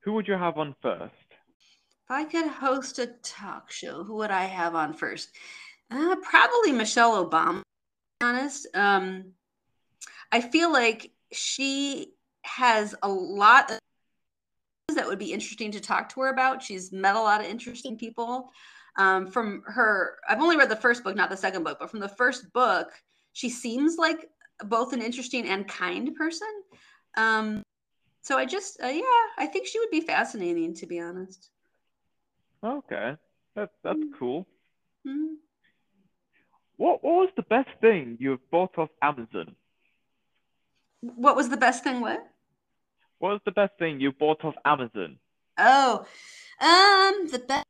who 0.00 0.12
would 0.12 0.28
you 0.28 0.34
have 0.34 0.58
on 0.58 0.74
first? 0.82 1.12
If 1.30 2.10
I 2.10 2.24
could 2.24 2.48
host 2.48 2.98
a 2.98 3.06
talk 3.22 3.70
show, 3.70 4.04
who 4.04 4.14
would 4.16 4.30
I 4.30 4.44
have 4.44 4.74
on 4.74 4.94
first? 4.94 5.30
Uh, 5.90 6.16
probably 6.22 6.72
Michelle 6.72 7.24
Obama. 7.24 7.60
To 7.60 7.64
be 8.20 8.26
honest, 8.26 8.66
um, 8.74 9.32
I 10.30 10.40
feel 10.40 10.72
like 10.72 11.10
she 11.32 12.14
has 12.42 12.94
a 13.02 13.08
lot 13.08 13.70
of 13.70 13.78
things 14.88 14.96
that 14.96 15.06
would 15.06 15.18
be 15.18 15.32
interesting 15.32 15.70
to 15.72 15.80
talk 15.80 16.08
to 16.10 16.20
her 16.20 16.28
about. 16.28 16.62
She's 16.62 16.92
met 16.92 17.16
a 17.16 17.20
lot 17.20 17.40
of 17.40 17.46
interesting 17.46 17.96
people. 17.96 18.50
Um, 18.96 19.26
from 19.26 19.62
her, 19.66 20.18
I've 20.28 20.40
only 20.40 20.56
read 20.56 20.68
the 20.68 20.76
first 20.76 21.02
book, 21.02 21.16
not 21.16 21.30
the 21.30 21.36
second 21.36 21.64
book, 21.64 21.78
but 21.80 21.90
from 21.90 22.00
the 22.00 22.08
first 22.08 22.52
book, 22.52 22.92
she 23.32 23.48
seems 23.48 23.96
like 23.98 24.28
both 24.66 24.92
an 24.92 25.02
interesting 25.02 25.48
and 25.48 25.66
kind 25.66 26.14
person. 26.14 26.48
Um, 27.16 27.62
so 28.22 28.38
I 28.38 28.44
just, 28.46 28.80
uh, 28.82 28.86
yeah, 28.86 29.02
I 29.36 29.46
think 29.46 29.66
she 29.66 29.80
would 29.80 29.90
be 29.90 30.00
fascinating, 30.00 30.74
to 30.74 30.86
be 30.86 31.00
honest. 31.00 31.50
Okay, 32.62 33.16
that's 33.54 33.74
that's 33.82 33.98
Mm. 33.98 34.18
cool. 34.18 34.46
Mhm. 35.06 35.36
What 36.76 37.04
what 37.04 37.14
was 37.16 37.30
the 37.36 37.42
best 37.42 37.68
thing 37.80 38.16
you 38.20 38.30
have 38.30 38.50
bought 38.50 38.78
off 38.78 38.90
Amazon? 39.02 39.54
What 41.16 41.36
was 41.36 41.48
the 41.48 41.56
best 41.56 41.84
thing? 41.84 42.00
What? 42.00 42.26
What 43.18 43.32
was 43.32 43.40
the 43.44 43.52
best 43.52 43.72
thing 43.78 44.00
you 44.00 44.12
bought 44.12 44.44
off 44.44 44.54
Amazon? 44.64 45.18
Oh, 45.58 46.04
um, 46.60 47.28
the 47.28 47.42
best 47.46 47.66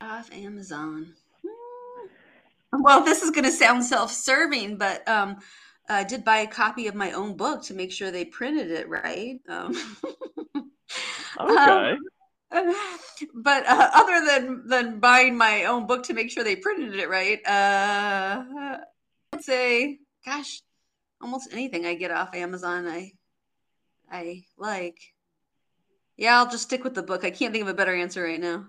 off 0.00 0.32
Amazon. 0.32 1.14
Hmm. 1.46 2.82
Well, 2.82 3.04
this 3.04 3.22
is 3.22 3.30
going 3.30 3.44
to 3.44 3.52
sound 3.52 3.84
self-serving, 3.84 4.76
but 4.76 5.06
um, 5.08 5.38
I 5.88 6.04
did 6.04 6.24
buy 6.24 6.38
a 6.38 6.46
copy 6.46 6.86
of 6.86 6.94
my 6.94 7.12
own 7.12 7.36
book 7.36 7.62
to 7.64 7.74
make 7.74 7.92
sure 7.92 8.10
they 8.10 8.24
printed 8.24 8.70
it 8.70 8.88
right. 8.88 9.40
Um, 9.48 9.74
Okay. 11.40 11.96
but 13.34 13.66
uh, 13.66 13.90
other 13.94 14.26
than 14.26 14.66
than 14.66 15.00
buying 15.00 15.36
my 15.36 15.64
own 15.64 15.86
book 15.86 16.04
to 16.04 16.14
make 16.14 16.30
sure 16.30 16.44
they 16.44 16.56
printed 16.56 16.94
it 16.94 17.08
right, 17.08 17.40
uh, 17.46 18.78
I'd 19.32 19.42
say, 19.42 20.00
gosh, 20.24 20.60
almost 21.22 21.52
anything 21.52 21.86
I 21.86 21.94
get 21.94 22.10
off 22.10 22.34
Amazon, 22.34 22.86
I 22.86 23.12
I 24.10 24.44
like. 24.58 24.98
Yeah, 26.16 26.38
I'll 26.38 26.50
just 26.50 26.64
stick 26.64 26.84
with 26.84 26.94
the 26.94 27.02
book. 27.02 27.24
I 27.24 27.30
can't 27.30 27.52
think 27.52 27.62
of 27.62 27.68
a 27.68 27.74
better 27.74 27.94
answer 27.94 28.22
right 28.22 28.40
now. 28.40 28.66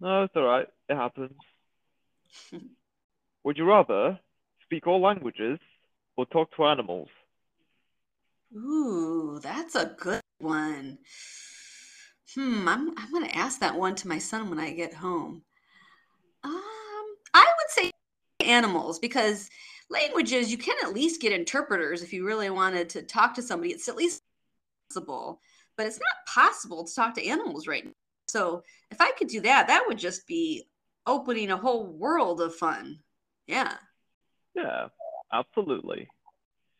No, 0.00 0.22
it's 0.22 0.36
all 0.36 0.44
right. 0.44 0.68
It 0.88 0.94
happens. 0.94 1.32
Would 3.44 3.58
you 3.58 3.64
rather 3.64 4.18
speak 4.62 4.86
all 4.86 5.00
languages 5.00 5.58
or 6.16 6.26
talk 6.26 6.54
to 6.56 6.66
animals? 6.66 7.08
Ooh, 8.54 9.40
that's 9.42 9.74
a 9.74 9.94
good 9.98 10.20
one. 10.38 10.98
Hmm, 12.34 12.68
I'm 12.68 12.98
I'm 12.98 13.12
gonna 13.12 13.26
ask 13.32 13.60
that 13.60 13.74
one 13.74 13.94
to 13.96 14.08
my 14.08 14.18
son 14.18 14.50
when 14.50 14.58
I 14.58 14.72
get 14.72 14.94
home. 14.94 15.42
Um, 16.44 17.04
I 17.34 17.44
would 17.44 17.70
say 17.70 17.90
animals 18.40 18.98
because 18.98 19.50
languages 19.90 20.50
you 20.50 20.58
can 20.58 20.76
at 20.82 20.92
least 20.94 21.20
get 21.20 21.32
interpreters 21.32 22.02
if 22.02 22.12
you 22.12 22.26
really 22.26 22.50
wanted 22.50 22.90
to 22.90 23.02
talk 23.02 23.34
to 23.34 23.42
somebody. 23.42 23.72
It's 23.72 23.88
at 23.88 23.96
least 23.96 24.22
possible, 24.90 25.40
but 25.76 25.86
it's 25.86 25.98
not 25.98 26.26
possible 26.34 26.84
to 26.84 26.94
talk 26.94 27.14
to 27.14 27.26
animals 27.26 27.66
right 27.66 27.84
now. 27.84 27.92
So 28.28 28.62
if 28.90 29.00
I 29.00 29.12
could 29.12 29.28
do 29.28 29.40
that, 29.42 29.68
that 29.68 29.84
would 29.86 29.98
just 29.98 30.26
be 30.26 30.68
opening 31.06 31.50
a 31.50 31.56
whole 31.56 31.86
world 31.86 32.40
of 32.40 32.54
fun. 32.54 32.98
Yeah. 33.46 33.72
Yeah, 34.54 34.88
absolutely. 35.32 36.08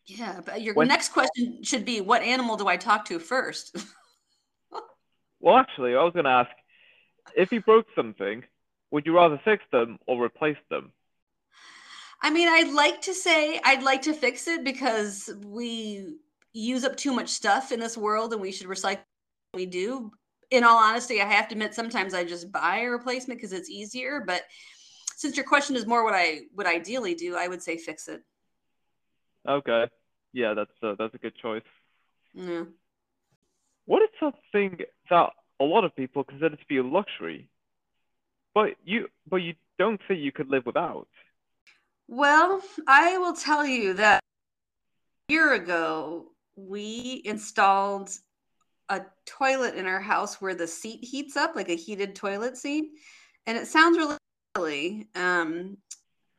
Yeah, 0.04 0.40
but 0.44 0.60
your 0.62 0.74
When- 0.74 0.88
next 0.88 1.10
question 1.10 1.62
should 1.62 1.84
be 1.84 2.00
what 2.00 2.22
animal 2.22 2.56
do 2.56 2.66
I 2.66 2.76
talk 2.76 3.04
to 3.06 3.18
first? 3.18 3.76
Well, 5.40 5.56
actually, 5.56 5.94
I 5.94 6.02
was 6.02 6.12
going 6.12 6.24
to 6.24 6.32
ask 6.32 6.50
if 7.36 7.52
you 7.52 7.60
broke 7.60 7.86
something, 7.94 8.42
would 8.90 9.06
you 9.06 9.14
rather 9.14 9.40
fix 9.44 9.62
them 9.70 9.98
or 10.08 10.20
replace 10.22 10.56
them? 10.68 10.92
I 12.20 12.30
mean, 12.30 12.48
I'd 12.48 12.72
like 12.72 13.00
to 13.02 13.14
say 13.14 13.60
I'd 13.64 13.82
like 13.82 14.02
to 14.02 14.12
fix 14.12 14.48
it 14.48 14.64
because 14.64 15.30
we 15.44 16.16
use 16.52 16.84
up 16.84 16.96
too 16.96 17.12
much 17.12 17.28
stuff 17.28 17.70
in 17.72 17.78
this 17.78 17.96
world 17.96 18.32
and 18.32 18.42
we 18.42 18.52
should 18.52 18.66
recycle 18.66 19.04
what 19.52 19.54
we 19.54 19.66
do. 19.66 20.10
In 20.50 20.64
all 20.64 20.78
honesty, 20.78 21.20
I 21.20 21.26
have 21.26 21.48
to 21.48 21.54
admit 21.54 21.74
sometimes 21.74 22.14
I 22.14 22.24
just 22.24 22.50
buy 22.50 22.78
a 22.80 22.90
replacement 22.90 23.38
because 23.38 23.52
it's 23.52 23.70
easier. 23.70 24.24
But 24.26 24.42
since 25.16 25.36
your 25.36 25.44
question 25.44 25.76
is 25.76 25.86
more 25.86 26.04
what 26.04 26.14
I 26.14 26.40
would 26.56 26.66
ideally 26.66 27.14
do, 27.14 27.36
I 27.36 27.48
would 27.48 27.62
say 27.62 27.76
fix 27.76 28.08
it. 28.08 28.22
Okay. 29.48 29.86
Yeah, 30.32 30.54
that's 30.54 30.70
a, 30.82 30.94
that's 30.98 31.14
a 31.14 31.18
good 31.18 31.34
choice. 31.36 31.62
Yeah. 32.34 32.64
What 33.84 34.02
is 34.02 34.08
something 34.20 34.78
that 35.10 35.30
a 35.60 35.64
lot 35.64 35.84
of 35.84 35.94
people 35.96 36.24
consider 36.24 36.56
to 36.56 36.66
be 36.68 36.78
a 36.78 36.82
luxury, 36.82 37.48
but 38.54 38.74
you 38.84 39.08
but 39.28 39.36
you 39.36 39.54
don't 39.78 40.00
think 40.06 40.20
you 40.20 40.32
could 40.32 40.50
live 40.50 40.66
without? 40.66 41.08
Well, 42.08 42.62
I 42.86 43.18
will 43.18 43.34
tell 43.34 43.66
you 43.66 43.92
that 43.94 44.22
a 45.28 45.32
year 45.32 45.52
ago, 45.52 46.32
we 46.56 47.20
installed 47.26 48.10
a 48.88 49.02
toilet 49.26 49.74
in 49.74 49.86
our 49.86 50.00
house 50.00 50.40
where 50.40 50.54
the 50.54 50.66
seat 50.66 51.04
heats 51.04 51.36
up, 51.36 51.54
like 51.54 51.68
a 51.68 51.74
heated 51.74 52.16
toilet 52.16 52.56
seat. 52.56 52.92
And 53.46 53.58
it 53.58 53.66
sounds 53.66 53.98
really 53.98 54.16
silly, 54.56 55.08
um, 55.14 55.76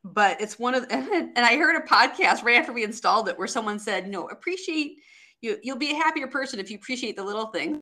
but 0.03 0.41
it's 0.41 0.57
one 0.57 0.73
of 0.73 0.87
and 0.89 1.37
I 1.37 1.55
heard 1.57 1.75
a 1.75 1.87
podcast 1.87 2.43
right 2.43 2.57
after 2.57 2.73
we 2.73 2.83
installed 2.83 3.29
it 3.29 3.37
where 3.37 3.47
someone 3.47 3.77
said, 3.77 4.07
know, 4.09 4.27
appreciate 4.27 4.97
you 5.41 5.57
you'll 5.61 5.77
be 5.77 5.91
a 5.91 5.95
happier 5.95 6.27
person 6.27 6.59
if 6.59 6.71
you 6.71 6.77
appreciate 6.77 7.15
the 7.15 7.23
little 7.23 7.47
things. 7.47 7.79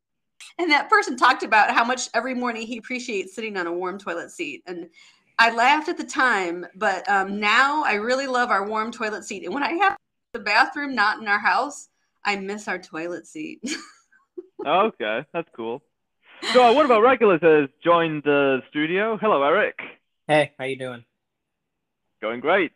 And 0.60 0.72
that 0.72 0.90
person 0.90 1.16
talked 1.16 1.44
about 1.44 1.72
how 1.72 1.86
much 1.86 2.10
every 2.14 2.34
morning 2.34 2.68
he 2.68 2.78
appreciates 2.78 3.34
sitting 3.34 3.58
on 3.58 3.66
a 3.66 3.74
warm 3.74 3.98
toilet 3.98 4.32
seat. 4.32 4.62
And 4.68 4.90
I 5.40 5.52
laughed 5.52 5.88
at 5.88 5.98
the 5.98 6.04
time, 6.04 6.66
but 6.76 7.08
um, 7.10 7.40
now 7.40 7.84
I 7.84 7.94
really 7.94 8.28
love 8.28 8.50
our 8.50 8.68
warm 8.68 8.92
toilet 8.92 9.24
seat. 9.24 9.46
And 9.46 9.54
when 9.54 9.64
I 9.64 9.74
have 9.74 9.98
the 10.34 10.40
bathroom 10.40 10.96
not 10.96 11.20
in 11.20 11.28
our 11.28 11.40
house, 11.40 11.90
I 12.24 12.36
miss 12.38 12.68
our 12.68 12.80
toilet 12.80 13.28
seat. 13.28 13.62
Okay, 14.66 15.24
that's 15.34 15.48
cool. 15.56 15.82
So, 16.54 16.64
uh, 16.64 16.74
what 16.74 16.86
about 16.86 17.02
regulars 17.02 17.40
has 17.42 17.70
joined 17.84 18.24
the 18.24 18.62
studio? 18.70 19.18
Hello, 19.18 19.42
Eric. 19.44 19.80
Hey, 20.28 20.52
how 20.58 20.66
you 20.66 20.78
doing? 20.78 21.06
Going 22.22 22.40
great. 22.40 22.74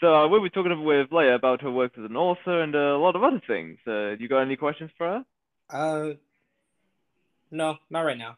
So, 0.00 0.14
uh, 0.14 0.28
we'll 0.28 0.42
be 0.42 0.50
talking 0.50 0.84
with 0.84 1.10
Lea 1.10 1.30
about 1.30 1.62
her 1.62 1.70
work 1.70 1.92
as 1.98 2.04
an 2.04 2.16
author 2.16 2.62
and 2.62 2.74
uh, 2.76 2.96
a 2.96 2.98
lot 2.98 3.16
of 3.16 3.24
other 3.24 3.40
things. 3.46 3.78
Uh, 3.86 4.10
you 4.10 4.28
got 4.28 4.40
any 4.40 4.56
questions 4.56 4.90
for 4.96 5.06
her? 5.06 5.24
Uh, 5.70 6.14
no, 7.50 7.78
not 7.88 8.02
right 8.02 8.18
now. 8.18 8.36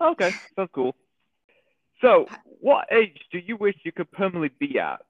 Okay, 0.00 0.34
that's 0.56 0.72
cool. 0.72 0.96
So, 2.02 2.26
what 2.44 2.86
age 2.92 3.18
do 3.30 3.38
you 3.38 3.56
wish 3.56 3.76
you 3.84 3.92
could 3.92 4.10
permanently 4.10 4.50
be 4.58 4.78
at? 4.78 5.00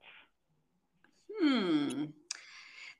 Hmm. 1.41 2.05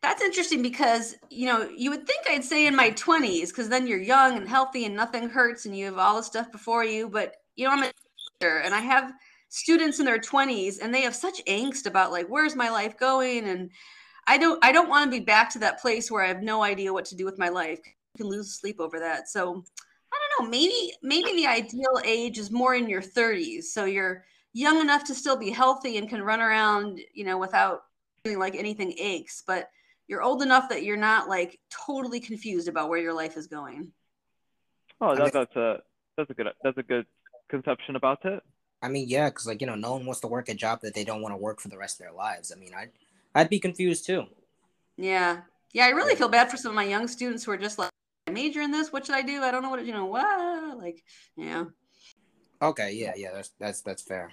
That's 0.01 0.21
interesting 0.21 0.61
because, 0.61 1.15
you 1.29 1.45
know, 1.45 1.69
you 1.69 1.91
would 1.91 2.05
think 2.05 2.25
I'd 2.29 2.43
say 2.43 2.67
in 2.67 2.75
my 2.75 2.91
20s 2.91 3.49
because 3.49 3.69
then 3.69 3.87
you're 3.87 4.01
young 4.01 4.35
and 4.35 4.49
healthy 4.49 4.85
and 4.85 4.95
nothing 4.95 5.29
hurts 5.29 5.65
and 5.65 5.77
you 5.77 5.85
have 5.85 5.97
all 5.97 6.17
the 6.17 6.23
stuff 6.23 6.51
before 6.51 6.83
you. 6.83 7.07
But, 7.07 7.35
you 7.55 7.65
know, 7.65 7.71
I'm 7.71 7.83
a 7.83 7.91
teacher 8.41 8.57
and 8.57 8.73
I 8.73 8.81
have 8.81 9.13
students 9.47 9.99
in 9.99 10.05
their 10.05 10.19
20s 10.19 10.79
and 10.81 10.93
they 10.93 11.01
have 11.03 11.15
such 11.15 11.45
angst 11.45 11.85
about 11.85 12.11
like, 12.11 12.27
where's 12.27 12.55
my 12.55 12.69
life 12.69 12.97
going? 12.97 13.47
And 13.47 13.69
I 14.27 14.37
don't, 14.37 14.59
I 14.65 14.73
don't 14.73 14.89
want 14.89 15.05
to 15.09 15.19
be 15.19 15.23
back 15.23 15.49
to 15.51 15.59
that 15.59 15.79
place 15.79 16.11
where 16.11 16.23
I 16.23 16.27
have 16.27 16.43
no 16.43 16.63
idea 16.63 16.91
what 16.91 17.05
to 17.05 17.15
do 17.15 17.23
with 17.23 17.39
my 17.39 17.49
life. 17.49 17.79
You 17.85 18.23
can 18.25 18.27
lose 18.27 18.59
sleep 18.59 18.81
over 18.81 18.99
that. 18.99 19.29
So 19.29 19.63
I 20.13 20.17
don't 20.37 20.45
know, 20.45 20.51
maybe, 20.51 20.93
maybe 21.01 21.33
the 21.33 21.47
ideal 21.47 21.99
age 22.05 22.37
is 22.37 22.51
more 22.51 22.75
in 22.75 22.87
your 22.87 23.01
30s. 23.01 23.63
So 23.63 23.85
you're 23.85 24.23
young 24.53 24.79
enough 24.79 25.03
to 25.05 25.15
still 25.15 25.37
be 25.37 25.49
healthy 25.49 25.97
and 25.97 26.07
can 26.07 26.21
run 26.21 26.41
around, 26.41 26.99
you 27.13 27.25
know, 27.25 27.37
without 27.37 27.83
feeling 28.23 28.39
like 28.39 28.55
anything 28.55 28.93
aches, 28.97 29.43
but 29.45 29.69
you're 30.07 30.21
old 30.21 30.41
enough 30.41 30.69
that 30.69 30.83
you're 30.83 30.97
not 30.97 31.27
like 31.27 31.59
totally 31.85 32.19
confused 32.19 32.67
about 32.67 32.89
where 32.89 32.99
your 32.99 33.13
life 33.13 33.35
is 33.37 33.47
going. 33.47 33.91
Oh, 35.01 35.09
I 35.09 35.15
that, 35.15 35.33
that's 35.33 35.55
a 35.55 35.77
that's 36.17 36.29
a 36.29 36.33
good 36.33 36.47
that's 36.63 36.77
a 36.77 36.83
good 36.83 37.05
conception 37.49 37.95
about 37.95 38.23
it. 38.25 38.43
I 38.81 38.89
mean, 38.89 39.07
yeah, 39.07 39.29
because 39.29 39.47
like 39.47 39.61
you 39.61 39.67
know, 39.67 39.75
no 39.75 39.93
one 39.93 40.05
wants 40.05 40.21
to 40.21 40.27
work 40.27 40.49
a 40.49 40.53
job 40.53 40.81
that 40.81 40.93
they 40.93 41.03
don't 41.03 41.21
want 41.21 41.33
to 41.33 41.37
work 41.37 41.59
for 41.59 41.69
the 41.69 41.77
rest 41.77 41.99
of 41.99 42.05
their 42.05 42.13
lives. 42.13 42.51
I 42.55 42.59
mean, 42.59 42.73
I'd 42.75 42.91
I'd 43.33 43.49
be 43.49 43.59
confused 43.59 44.05
too. 44.05 44.25
Yeah. 44.97 45.41
Yeah, 45.73 45.85
I 45.85 45.89
really 45.89 46.15
feel 46.15 46.29
bad 46.29 46.51
for 46.51 46.57
some 46.57 46.69
of 46.69 46.75
my 46.75 46.83
young 46.83 47.07
students 47.07 47.43
who 47.43 47.51
are 47.51 47.57
just 47.57 47.79
like, 47.79 47.89
I 47.89 47.92
major 48.33 48.61
in 48.61 48.71
this. 48.71 48.91
What 48.91 49.05
should 49.05 49.15
I 49.15 49.21
do? 49.21 49.41
I 49.43 49.51
don't 49.51 49.61
know 49.63 49.69
what, 49.69 49.79
to- 49.79 49.85
you 49.85 49.93
know, 49.93 50.05
what? 50.05 50.77
Like, 50.77 51.03
yeah. 51.35 51.65
Okay, 52.61 52.93
yeah, 52.93 53.13
yeah, 53.15 53.31
that's 53.33 53.51
that's 53.59 53.81
that's 53.81 54.01
fair. 54.03 54.31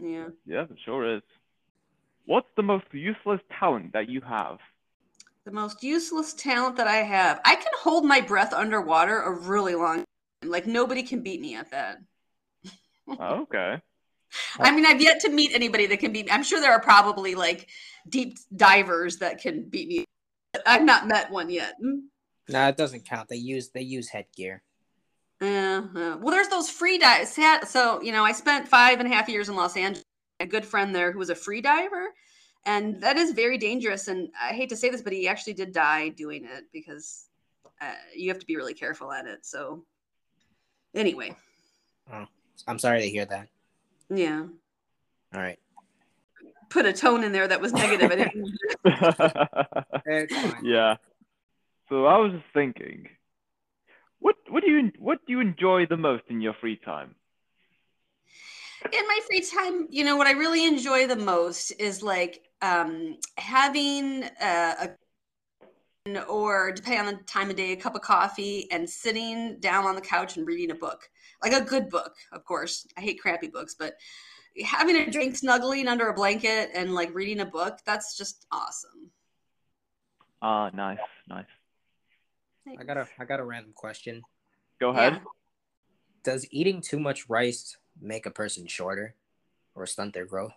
Yeah. 0.00 0.28
Yeah, 0.46 0.62
it 0.62 0.78
sure 0.84 1.16
is. 1.16 1.22
What's 2.24 2.48
the 2.56 2.62
most 2.62 2.86
useless 2.92 3.40
talent 3.58 3.92
that 3.92 4.08
you 4.08 4.20
have? 4.22 4.58
The 5.44 5.52
most 5.52 5.82
useless 5.82 6.34
talent 6.34 6.76
that 6.76 6.88
I 6.88 6.96
have. 6.96 7.40
I 7.44 7.54
can 7.54 7.72
hold 7.78 8.04
my 8.04 8.20
breath 8.20 8.52
underwater 8.52 9.20
a 9.20 9.30
really 9.30 9.74
long 9.74 9.98
time. 9.98 10.50
Like, 10.50 10.66
nobody 10.66 11.02
can 11.02 11.22
beat 11.22 11.40
me 11.40 11.54
at 11.54 11.70
that. 11.70 11.98
Oh, 13.08 13.42
okay. 13.42 13.80
I 14.58 14.74
mean, 14.74 14.84
I've 14.84 15.00
yet 15.00 15.20
to 15.20 15.28
meet 15.28 15.52
anybody 15.54 15.86
that 15.86 15.98
can 15.98 16.12
beat 16.12 16.26
me. 16.26 16.32
I'm 16.32 16.42
sure 16.42 16.60
there 16.60 16.72
are 16.72 16.80
probably 16.80 17.36
like 17.36 17.68
deep 18.08 18.36
divers 18.56 19.18
that 19.18 19.40
can 19.40 19.68
beat 19.68 19.86
me. 19.86 20.04
I've 20.66 20.82
not 20.82 21.06
met 21.06 21.30
one 21.30 21.48
yet. 21.48 21.74
Hmm? 21.80 21.98
Nah, 22.48 22.68
it 22.68 22.76
doesn't 22.76 23.04
count. 23.04 23.28
They 23.28 23.36
use 23.36 23.68
they 23.70 23.82
use 23.82 24.08
headgear. 24.08 24.62
Yeah. 25.40 25.82
uh, 25.94 26.16
well, 26.18 26.30
there's 26.30 26.48
those 26.48 26.70
free 26.70 26.98
dives. 26.98 27.38
So, 27.66 28.00
you 28.00 28.12
know, 28.12 28.24
I 28.24 28.32
spent 28.32 28.68
five 28.68 29.00
and 29.00 29.12
a 29.12 29.14
half 29.14 29.28
years 29.28 29.48
in 29.48 29.56
Los 29.56 29.76
Angeles. 29.76 30.04
A 30.40 30.46
good 30.46 30.64
friend 30.64 30.94
there 30.94 31.12
who 31.12 31.18
was 31.18 31.30
a 31.30 31.34
free 31.34 31.60
diver. 31.60 32.14
And 32.64 33.00
that 33.02 33.16
is 33.16 33.32
very 33.32 33.58
dangerous. 33.58 34.08
And 34.08 34.28
I 34.40 34.52
hate 34.54 34.68
to 34.70 34.76
say 34.76 34.90
this, 34.90 35.02
but 35.02 35.12
he 35.12 35.28
actually 35.28 35.54
did 35.54 35.72
die 35.72 36.08
doing 36.10 36.44
it 36.44 36.64
because 36.72 37.26
uh, 37.80 37.92
you 38.14 38.28
have 38.30 38.38
to 38.38 38.46
be 38.46 38.56
really 38.56 38.74
careful 38.74 39.12
at 39.12 39.26
it. 39.26 39.44
So, 39.46 39.84
anyway, 40.94 41.34
Oh, 42.12 42.26
I'm 42.66 42.78
sorry 42.78 43.00
to 43.02 43.08
hear 43.08 43.24
that. 43.26 43.48
yeah. 44.10 44.46
All 45.34 45.40
right, 45.40 45.58
Put 46.70 46.86
a 46.86 46.92
tone 46.92 47.24
in 47.24 47.32
there 47.32 47.46
that 47.48 47.60
was 47.60 47.72
negative. 47.72 48.10
I 48.10 48.16
didn't. 48.16 48.58
yeah. 50.64 50.96
So 51.88 52.06
I 52.06 52.18
was 52.18 52.32
just 52.32 52.44
thinking, 52.52 53.08
what 54.18 54.36
what 54.48 54.62
do 54.64 54.70
you 54.70 54.90
what 54.98 55.18
do 55.26 55.32
you 55.32 55.40
enjoy 55.40 55.86
the 55.86 55.96
most 55.96 56.24
in 56.28 56.40
your 56.40 56.54
free 56.60 56.76
time? 56.76 57.14
in 58.92 59.06
my 59.08 59.18
free 59.26 59.40
time 59.40 59.86
you 59.90 60.04
know 60.04 60.16
what 60.16 60.26
i 60.26 60.32
really 60.32 60.64
enjoy 60.64 61.06
the 61.06 61.16
most 61.16 61.72
is 61.72 62.02
like 62.02 62.42
um 62.62 63.16
having 63.36 64.22
uh, 64.40 64.74
a 66.06 66.22
or 66.28 66.70
depending 66.70 67.00
on 67.00 67.06
the 67.06 67.24
time 67.24 67.50
of 67.50 67.56
day 67.56 67.72
a 67.72 67.76
cup 67.76 67.96
of 67.96 68.00
coffee 68.00 68.70
and 68.70 68.88
sitting 68.88 69.58
down 69.58 69.84
on 69.86 69.96
the 69.96 70.00
couch 70.00 70.36
and 70.36 70.46
reading 70.46 70.70
a 70.70 70.74
book 70.74 71.10
like 71.42 71.52
a 71.52 71.64
good 71.64 71.88
book 71.88 72.14
of 72.32 72.44
course 72.44 72.86
i 72.96 73.00
hate 73.00 73.20
crappy 73.20 73.48
books 73.48 73.74
but 73.76 73.94
having 74.64 74.96
a 74.96 75.10
drink 75.10 75.36
snuggling 75.36 75.88
under 75.88 76.08
a 76.08 76.14
blanket 76.14 76.70
and 76.74 76.94
like 76.94 77.12
reading 77.12 77.40
a 77.40 77.46
book 77.46 77.78
that's 77.84 78.16
just 78.16 78.46
awesome 78.52 79.10
Ah, 80.42 80.70
nice, 80.74 80.98
nice. 81.28 81.46
I 82.78 82.84
got 82.84 82.96
a 82.96 83.06
I 83.18 83.24
got 83.24 83.40
a 83.40 83.44
random 83.44 83.72
question. 83.74 84.22
Go 84.80 84.90
ahead. 84.90 85.20
does 86.22 86.46
eating 86.50 86.80
too 86.80 86.98
much 86.98 87.28
rice 87.28 87.76
make 88.00 88.26
a 88.26 88.30
person 88.30 88.66
shorter 88.66 89.14
or 89.74 89.86
stunt 89.86 90.14
their 90.14 90.26
growth? 90.26 90.52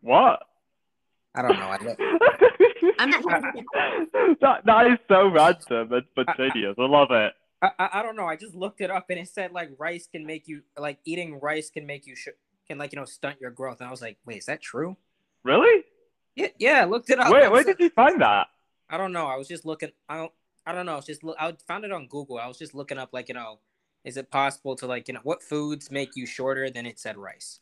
What? 0.00 0.40
I 1.34 1.42
don't 1.42 1.58
know. 1.58 1.66
I 1.66 1.78
look, 1.82 1.98
I'm 2.98 3.10
not. 3.10 3.22
that, 4.40 4.62
that 4.64 4.86
is 4.86 4.98
so 5.08 5.28
random 5.28 5.92
and 5.92 6.04
spontaneous. 6.10 6.74
I 6.78 6.82
love 6.82 7.08
it. 7.10 7.32
I, 7.62 7.70
I, 7.78 7.88
I 8.00 8.02
don't 8.02 8.16
know. 8.16 8.26
I 8.26 8.36
just 8.36 8.54
looked 8.54 8.80
it 8.80 8.90
up 8.90 9.06
and 9.10 9.18
it 9.18 9.28
said 9.28 9.52
like 9.52 9.70
rice 9.78 10.06
can 10.10 10.26
make 10.26 10.48
you 10.48 10.62
like 10.76 10.98
eating 11.04 11.38
rice 11.40 11.70
can 11.70 11.86
make 11.86 12.06
you 12.06 12.16
sh- 12.16 12.28
can 12.66 12.78
like 12.78 12.92
you 12.92 12.98
know 12.98 13.04
stunt 13.04 13.36
your 13.40 13.50
growth. 13.50 13.80
And 13.80 13.88
I 13.88 13.90
was 13.90 14.02
like, 14.02 14.18
wait, 14.26 14.38
is 14.38 14.46
that 14.46 14.60
true? 14.60 14.96
Really? 15.44 15.84
Yeah, 16.34 16.48
yeah. 16.58 16.82
I 16.82 16.84
looked 16.84 17.10
it 17.10 17.18
up. 17.18 17.30
Where, 17.30 17.44
I 17.44 17.48
where 17.48 17.64
was 17.64 17.66
did 17.66 17.80
you 17.80 17.90
find 17.90 18.20
that? 18.20 18.48
I 18.88 18.96
don't 18.96 19.12
know. 19.12 19.26
I 19.26 19.36
was 19.36 19.48
just 19.48 19.64
looking. 19.64 19.90
I 20.08 20.16
don't. 20.16 20.32
I 20.66 20.72
don't 20.72 20.86
know. 20.86 20.94
I 20.94 20.96
was 20.96 21.06
just. 21.06 21.22
look- 21.22 21.36
I 21.38 21.52
found 21.66 21.84
it 21.84 21.92
on 21.92 22.06
Google. 22.08 22.38
I 22.38 22.46
was 22.46 22.58
just 22.58 22.74
looking 22.74 22.98
up 22.98 23.10
like 23.12 23.28
you 23.28 23.34
know, 23.34 23.60
is 24.04 24.16
it 24.16 24.30
possible 24.30 24.74
to 24.76 24.86
like 24.86 25.08
you 25.08 25.14
know 25.14 25.20
what 25.22 25.42
foods 25.42 25.90
make 25.90 26.16
you 26.16 26.26
shorter? 26.26 26.68
Then 26.70 26.86
it 26.86 26.98
said 26.98 27.16
rice. 27.16 27.60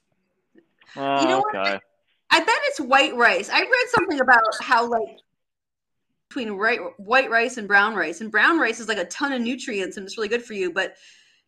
Oh, 0.96 1.20
You 1.22 1.28
know 1.28 1.38
what? 1.40 1.82
I 2.30 2.40
bet 2.40 2.48
it's 2.64 2.80
white 2.80 3.14
rice. 3.14 3.48
I 3.50 3.60
read 3.60 3.88
something 3.90 4.20
about 4.20 4.42
how 4.60 4.86
like 4.88 5.18
between 6.28 6.52
right, 6.52 6.80
white 6.98 7.30
rice 7.30 7.58
and 7.58 7.68
brown 7.68 7.94
rice, 7.94 8.20
and 8.20 8.30
brown 8.30 8.58
rice 8.58 8.80
is 8.80 8.88
like 8.88 8.98
a 8.98 9.04
ton 9.04 9.32
of 9.32 9.40
nutrients 9.40 9.96
and 9.96 10.06
it's 10.06 10.16
really 10.16 10.28
good 10.28 10.42
for 10.42 10.54
you, 10.54 10.72
but 10.72 10.96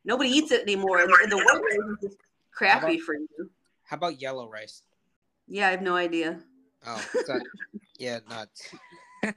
nobody 0.05 0.31
eats 0.31 0.53
it 0.53 0.63
anymore. 0.63 1.01
And, 1.01 1.11
and 1.23 1.33
the 1.33 1.37
white 1.39 1.61
rice 1.61 1.91
is 1.91 1.97
just 2.03 2.19
crappy 2.53 2.99
for 3.01 3.15
you. 3.15 3.51
How 3.83 3.97
about 3.97 4.21
yellow 4.21 4.49
rice? 4.49 4.83
Yeah, 5.49 5.69
I 5.69 5.71
have 5.73 5.83
no 5.83 5.97
idea. 5.97 6.39
Oh, 6.87 7.05
so, 7.25 7.41
yeah, 7.99 8.21
not. 8.29 8.49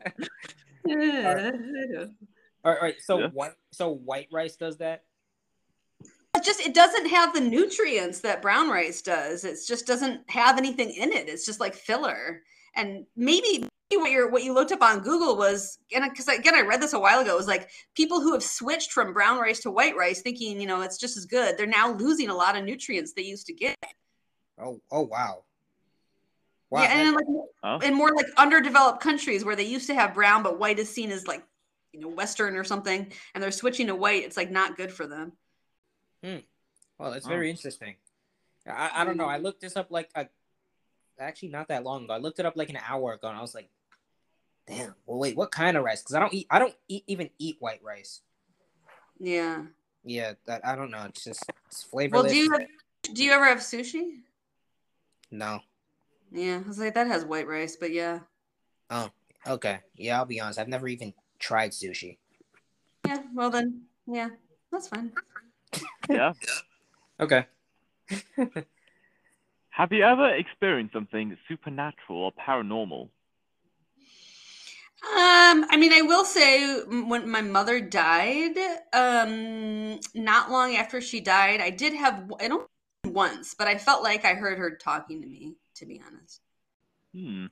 Yeah, 0.85 2.05
All 2.65 2.77
right, 2.81 2.95
so 3.01 3.19
Yeah. 3.19 3.27
white. 3.29 3.53
So 3.71 3.89
white 3.89 4.27
rice 4.31 4.55
does 4.55 4.77
that. 4.77 5.03
It 6.35 6.43
just 6.43 6.61
it 6.61 6.73
doesn't 6.73 7.07
have 7.07 7.33
the 7.33 7.41
nutrients 7.41 8.21
that 8.21 8.41
brown 8.41 8.69
rice 8.69 9.01
does. 9.01 9.43
It 9.43 9.57
just 9.65 9.87
doesn't 9.87 10.29
have 10.29 10.57
anything 10.57 10.91
in 10.91 11.11
it. 11.11 11.27
It's 11.27 11.45
just 11.45 11.59
like 11.59 11.75
filler. 11.75 12.43
And 12.75 13.05
maybe 13.15 13.67
maybe 13.89 14.01
what 14.01 14.11
you 14.11 14.29
what 14.29 14.43
you 14.43 14.53
looked 14.53 14.71
up 14.71 14.83
on 14.83 14.99
Google 14.99 15.37
was 15.37 15.79
and 15.93 16.05
because 16.09 16.27
again 16.27 16.55
I 16.55 16.61
read 16.61 16.81
this 16.81 16.93
a 16.93 16.99
while 16.99 17.19
ago 17.19 17.33
it 17.33 17.37
was 17.37 17.47
like 17.47 17.69
people 17.95 18.21
who 18.21 18.33
have 18.33 18.43
switched 18.43 18.91
from 18.91 19.13
brown 19.13 19.39
rice 19.39 19.59
to 19.61 19.71
white 19.71 19.95
rice 19.97 20.21
thinking 20.21 20.61
you 20.61 20.67
know 20.67 20.81
it's 20.81 20.97
just 20.97 21.17
as 21.17 21.25
good. 21.25 21.57
They're 21.57 21.65
now 21.65 21.93
losing 21.93 22.29
a 22.29 22.35
lot 22.35 22.57
of 22.57 22.63
nutrients 22.63 23.13
they 23.13 23.23
used 23.23 23.47
to 23.47 23.53
get. 23.53 23.75
Oh, 24.61 24.79
oh 24.91 25.03
wow. 25.03 25.43
Wow. 26.69 26.83
yeah, 26.83 26.93
and 26.99 27.07
in 27.09 27.13
like 27.15 27.25
Oh. 27.63 27.79
in 27.79 27.93
more 27.93 28.11
like 28.15 28.27
underdeveloped 28.37 29.01
countries 29.01 29.43
where 29.43 29.55
they 29.55 29.63
used 29.63 29.87
to 29.87 29.93
have 29.93 30.13
brown 30.13 30.43
but 30.43 30.59
white 30.59 30.79
is 30.79 30.89
seen 30.89 31.11
as 31.11 31.27
like 31.27 31.43
you 31.91 31.99
know 31.99 32.07
western 32.07 32.55
or 32.55 32.63
something 32.63 33.11
and 33.33 33.43
they're 33.43 33.51
switching 33.51 33.87
to 33.87 33.95
white 33.95 34.23
it's 34.23 34.37
like 34.37 34.49
not 34.51 34.77
good 34.77 34.91
for 34.91 35.05
them. 35.07 35.33
Hmm. 36.23 36.37
well, 36.97 37.11
that's 37.11 37.25
Oh. 37.25 37.29
very 37.29 37.49
interesting. 37.49 37.95
I, 38.67 38.91
I 38.93 39.05
don't 39.05 39.17
know. 39.17 39.25
I 39.25 39.37
looked 39.37 39.61
this 39.61 39.75
up 39.75 39.87
like 39.89 40.09
a, 40.15 40.27
actually 41.17 41.49
not 41.49 41.69
that 41.69 41.83
long 41.83 42.03
ago. 42.03 42.13
I 42.13 42.17
looked 42.17 42.39
it 42.39 42.45
up 42.45 42.55
like 42.55 42.69
an 42.69 42.77
hour 42.87 43.13
ago, 43.13 43.27
and 43.29 43.37
I 43.37 43.41
was 43.41 43.55
like, 43.55 43.69
damn. 44.67 44.93
Well, 45.05 45.17
wait, 45.17 45.35
what 45.35 45.49
kind 45.51 45.75
of 45.75 45.83
rice? 45.83 46.01
Because 46.01 46.15
I 46.15 46.19
don't 46.19 46.33
eat. 46.33 46.45
I 46.51 46.59
don't 46.59 46.75
eat, 46.87 47.03
even 47.07 47.29
eat 47.39 47.55
white 47.59 47.81
rice. 47.83 48.21
Yeah. 49.17 49.63
Yeah, 50.03 50.33
that 50.45 50.65
I 50.65 50.75
don't 50.75 50.91
know. 50.91 51.03
It's 51.05 51.23
just 51.23 51.43
it's 51.67 51.83
flavorless. 51.83 52.25
Well, 52.25 52.31
do 52.31 52.37
you 52.37 52.51
have, 52.51 52.61
do 53.13 53.23
you 53.23 53.31
ever 53.31 53.45
have 53.45 53.59
sushi? 53.59 54.19
No. 55.31 55.61
Yeah, 56.31 56.61
I 56.63 56.67
was 56.67 56.79
like 56.79 56.93
that 56.93 57.07
has 57.07 57.25
white 57.25 57.47
rice, 57.47 57.75
but 57.75 57.91
yeah, 57.91 58.19
Oh, 58.89 59.09
Okay. 59.47 59.79
Yeah, 59.95 60.17
I'll 60.17 60.25
be 60.25 60.39
honest. 60.39 60.59
I've 60.59 60.67
never 60.67 60.87
even 60.87 61.13
tried 61.39 61.71
sushi. 61.71 62.17
yeah. 63.05 63.23
Well 63.33 63.49
then, 63.49 63.83
yeah, 64.05 64.29
that's 64.71 64.87
fine. 64.87 65.11
Yeah. 66.09 66.33
Okay. 67.21 67.45
Have 69.71 69.91
you 69.91 70.03
ever 70.05 70.33
experienced 70.35 70.93
something 70.93 71.37
supernatural 71.49 72.23
or 72.23 72.31
paranormal? 72.31 73.09
Um, 75.03 75.65
I 75.69 75.77
mean, 75.77 75.91
I 75.93 76.01
will 76.01 76.23
say 76.23 76.81
when 76.85 77.29
my 77.29 77.41
mother 77.41 77.81
died, 77.81 78.57
um, 78.93 79.99
not 80.15 80.49
long 80.49 80.75
after 80.75 81.01
she 81.01 81.19
died, 81.19 81.59
I 81.61 81.69
did 81.69 81.93
have 81.93 82.31
I 82.39 82.47
don't 82.47 82.67
once, 83.05 83.53
but 83.53 83.67
I 83.67 83.77
felt 83.77 84.03
like 84.03 84.23
I 84.25 84.33
heard 84.33 84.57
her 84.57 84.75
talking 84.75 85.21
to 85.21 85.27
me. 85.27 85.55
To 85.79 85.85
be 85.85 86.01
honest, 86.05 86.41
Hmm. 87.13 87.45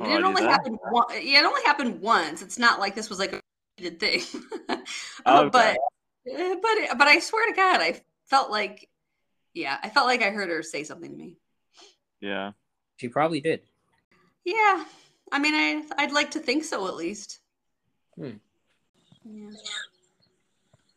I 0.00 0.16
it 0.16 0.24
only 0.24 0.40
then. 0.42 0.50
happened. 0.50 0.78
One, 0.90 1.04
yeah, 1.12 1.40
it 1.40 1.44
only 1.44 1.62
happened 1.64 2.00
once. 2.00 2.42
It's 2.42 2.58
not 2.58 2.80
like 2.80 2.94
this 2.94 3.08
was 3.10 3.18
like 3.18 3.32
a 3.34 3.40
repeated 3.78 4.00
thing. 4.00 4.22
Okay. 5.26 5.50
But 5.52 5.76
uh, 6.34 6.56
but 6.62 6.98
but 6.98 7.08
I 7.08 7.18
swear 7.20 7.48
to 7.50 7.54
God, 7.54 7.80
I 7.80 8.00
felt 8.26 8.50
like, 8.50 8.88
yeah, 9.54 9.76
I 9.82 9.90
felt 9.90 10.06
like 10.06 10.22
I 10.22 10.30
heard 10.30 10.48
her 10.48 10.62
say 10.62 10.82
something 10.84 11.10
to 11.10 11.16
me. 11.16 11.36
Yeah. 12.20 12.52
She 12.96 13.08
probably 13.08 13.40
did. 13.40 13.60
Yeah, 14.44 14.84
I 15.30 15.38
mean, 15.38 15.54
I 15.54 15.82
I'd 15.98 16.12
like 16.12 16.32
to 16.32 16.40
think 16.40 16.64
so 16.64 16.88
at 16.88 16.96
least. 16.96 17.40
Hmm. 18.16 18.38
Yeah. 19.24 19.50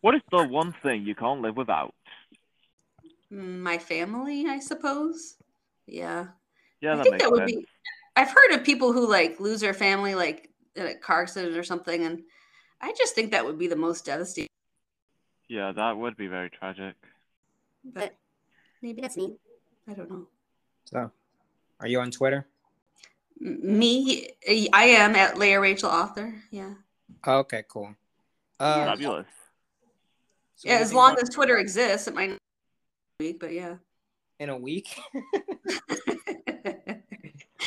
What 0.02 0.16
is 0.16 0.22
the 0.32 0.44
one 0.48 0.74
thing 0.84 1.06
you 1.06 1.16
can't 1.16 1.42
live 1.42 1.58
without? 1.58 1.94
Mm, 3.32 3.60
My 3.60 3.78
family, 3.78 4.46
I 4.48 4.60
suppose. 4.60 5.36
Yeah, 5.88 6.28
Yeah, 6.86 6.94
I 6.94 6.96
that 6.98 7.04
think 7.04 7.20
that 7.20 7.32
would 7.32 7.50
sense. 7.50 7.52
be. 7.52 7.68
I've 8.16 8.30
heard 8.30 8.52
of 8.52 8.64
people 8.64 8.94
who 8.94 9.10
like 9.10 9.40
lose 9.40 9.60
their 9.60 9.74
family 9.74 10.14
like 10.14 10.52
in 10.76 10.86
a 10.86 10.94
car 10.94 11.24
accident 11.24 11.58
or 11.58 11.64
something, 11.64 12.06
and 12.06 12.22
I 12.80 12.94
just 12.96 13.16
think 13.16 13.32
that 13.32 13.44
would 13.44 13.58
be 13.58 13.66
the 13.66 13.76
most 13.76 14.06
devastating. 14.06 14.50
Yeah, 15.50 15.72
that 15.72 15.98
would 15.98 16.16
be 16.16 16.28
very 16.28 16.52
tragic. 16.52 16.96
But 17.84 18.16
maybe 18.84 19.02
that's 19.02 19.18
me. 19.18 19.36
I 19.88 19.94
don't 19.94 20.12
know. 20.12 20.28
So, 20.86 21.10
are 21.80 21.88
you 21.88 22.00
on 22.02 22.12
Twitter? 22.12 22.46
Me, 23.40 24.30
I 24.72 24.84
am 24.86 25.16
at 25.16 25.40
Lea 25.40 25.56
Rachel 25.56 25.90
Author. 25.90 26.36
Yeah. 26.52 26.76
Oh, 27.26 27.40
okay, 27.40 27.64
cool. 27.68 27.96
Uh, 28.60 28.86
Fabulous. 28.86 29.26
so 30.56 30.70
Yeah, 30.70 30.76
as 30.76 30.94
long 30.94 31.18
as 31.20 31.30
Twitter 31.30 31.58
exists, 31.58 32.08
it 32.08 32.14
might 32.14 32.30
not 32.30 32.40
be 33.18 33.28
week, 33.28 33.40
but 33.40 33.54
yeah. 33.54 33.76
in 34.40 34.50
a 34.50 34.58
week. 34.58 35.00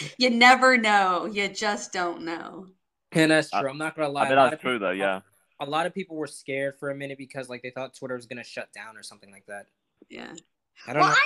you 0.19 0.31
never 0.31 0.77
know. 0.77 1.27
You 1.27 1.49
just 1.49 1.93
don't 1.93 2.23
know. 2.23 2.67
and 3.13 3.31
that's 3.31 3.51
true. 3.51 3.69
I'm 3.69 3.79
not 3.79 3.97
gonna 3.97 4.09
lie. 4.09 4.23
I 4.23 4.29
mean, 4.29 4.33
a 4.39 4.41
lot 4.41 4.51
that's 4.51 4.55
of 4.55 4.61
people- 4.61 4.71
true 4.73 4.79
though. 4.79 4.91
Yeah. 4.91 5.21
A 5.61 5.67
lot 5.67 5.87
of 5.87 5.95
people 5.95 6.17
were 6.17 6.29
scared 6.29 6.77
for 6.79 6.91
a 6.91 6.95
minute 6.95 7.19
because 7.19 7.49
like 7.49 7.63
they 7.63 7.71
thought 7.71 7.95
Twitter 7.95 8.15
was 8.15 8.27
gonna 8.27 8.45
shut 8.45 8.73
down 8.73 8.97
or 8.97 9.03
something 9.03 9.31
like 9.33 9.45
that. 9.47 9.67
Yeah. 10.09 10.33
I 10.87 10.93
don't 10.93 11.01
Well, 11.01 11.11
know. 11.11 11.17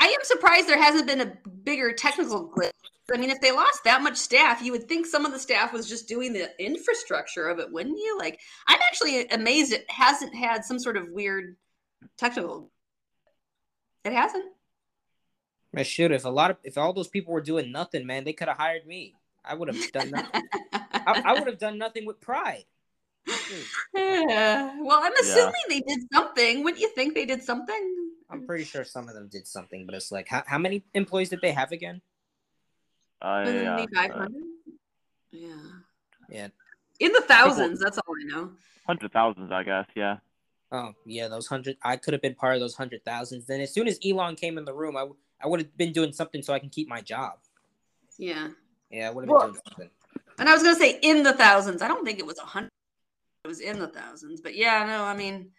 I, 0.00 0.06
I 0.06 0.08
am 0.08 0.20
surprised 0.24 0.68
there 0.68 0.80
hasn't 0.82 1.06
been 1.06 1.22
a 1.22 1.32
bigger 1.64 1.92
technical 1.92 2.50
glitch. 2.50 2.70
I 3.12 3.16
mean, 3.18 3.30
if 3.30 3.40
they 3.40 3.52
lost 3.52 3.84
that 3.84 4.02
much 4.02 4.16
staff, 4.16 4.60
you 4.60 4.72
would 4.72 4.88
think 4.88 5.06
some 5.06 5.24
of 5.24 5.32
the 5.32 5.38
staff 5.38 5.72
was 5.72 5.88
just 5.88 6.08
doing 6.08 6.32
the 6.32 6.50
infrastructure 6.62 7.48
of 7.48 7.60
it, 7.60 7.72
wouldn't 7.72 7.96
you? 7.98 8.18
Like, 8.18 8.40
I'm 8.66 8.80
actually 8.88 9.26
amazed 9.28 9.72
it 9.72 9.88
hasn't 9.88 10.34
had 10.34 10.64
some 10.64 10.78
sort 10.80 10.96
of 10.96 11.10
weird 11.12 11.56
technical. 12.18 12.68
It 14.04 14.12
hasn't. 14.12 14.46
Man, 15.76 15.84
shoot, 15.84 16.10
if 16.10 16.24
a 16.24 16.30
lot 16.30 16.50
of 16.50 16.56
if 16.64 16.78
all 16.78 16.94
those 16.94 17.06
people 17.06 17.34
were 17.34 17.42
doing 17.42 17.70
nothing, 17.70 18.06
man, 18.06 18.24
they 18.24 18.32
could 18.32 18.48
have 18.48 18.56
hired 18.56 18.86
me. 18.86 19.14
I 19.44 19.54
would 19.54 19.68
have 19.68 19.92
done 19.92 20.10
nothing. 20.10 20.42
I, 20.72 21.22
I 21.26 21.34
would 21.34 21.46
have 21.46 21.58
done 21.66 21.76
nothing 21.76 22.06
with 22.06 22.18
pride. 22.20 22.64
Yeah. 23.94 24.74
Well, 24.80 25.00
I'm 25.02 25.12
assuming 25.20 25.52
they 25.68 25.80
did 25.80 26.00
something. 26.12 26.64
Wouldn't 26.64 26.80
you 26.80 26.88
think 26.94 27.14
they 27.14 27.26
did 27.26 27.42
something? 27.42 27.94
I'm 28.30 28.46
pretty 28.46 28.64
sure 28.64 28.84
some 28.84 29.06
of 29.06 29.14
them 29.14 29.28
did 29.30 29.46
something, 29.46 29.84
but 29.84 29.94
it's 29.94 30.10
like, 30.10 30.26
how, 30.28 30.42
how 30.46 30.58
many 30.58 30.82
employees 30.94 31.28
did 31.28 31.40
they 31.42 31.52
have 31.52 31.70
again? 31.72 32.00
I, 33.20 33.48
yeah. 33.50 33.86
uh, 33.98 34.26
Yeah. 35.30 35.56
Yeah. 36.30 36.48
In 37.00 37.12
the 37.12 37.20
thousands. 37.20 37.80
That's 37.80 37.98
all 37.98 38.14
I 38.20 38.24
know. 38.34 38.50
Hundred 38.86 39.12
thousands, 39.12 39.52
I 39.52 39.62
guess. 39.62 39.86
Yeah. 39.94 40.16
Oh, 40.72 40.94
yeah, 41.04 41.28
those 41.28 41.46
hundred. 41.46 41.76
I 41.84 41.96
could 41.96 42.14
have 42.14 42.22
been 42.22 42.34
part 42.34 42.54
of 42.54 42.60
those 42.60 42.74
hundred 42.74 43.04
thousands. 43.04 43.46
Then 43.46 43.60
as 43.60 43.72
soon 43.72 43.86
as 43.86 44.00
Elon 44.04 44.34
came 44.36 44.58
in 44.58 44.64
the 44.64 44.74
room, 44.74 44.96
I, 44.96 45.00
w- 45.00 45.16
I 45.42 45.46
would 45.48 45.60
have 45.60 45.76
been 45.76 45.92
doing 45.92 46.12
something 46.12 46.42
so 46.42 46.52
I 46.54 46.58
can 46.58 46.70
keep 46.70 46.88
my 46.88 47.00
job. 47.00 47.38
Yeah. 48.18 48.48
Yeah, 48.90 49.08
I 49.08 49.10
would 49.12 49.22
have 49.24 49.30
Well- 49.30 49.40
been 49.40 49.52
doing 49.52 49.62
something. 49.68 49.90
And 50.38 50.48
I 50.48 50.52
was 50.54 50.62
gonna 50.62 50.76
say 50.76 50.98
in 51.02 51.22
the 51.22 51.32
thousands. 51.32 51.80
I 51.82 51.88
don't 51.88 52.04
think 52.04 52.18
it 52.18 52.26
was 52.26 52.38
a 52.38 52.42
hundred. 52.44 52.70
It 53.44 53.48
was 53.48 53.60
in 53.60 53.78
the 53.78 53.88
thousands. 53.88 54.40
But 54.42 54.54
yeah, 54.54 54.84
no, 54.84 55.02
I 55.04 55.16
mean, 55.16 55.50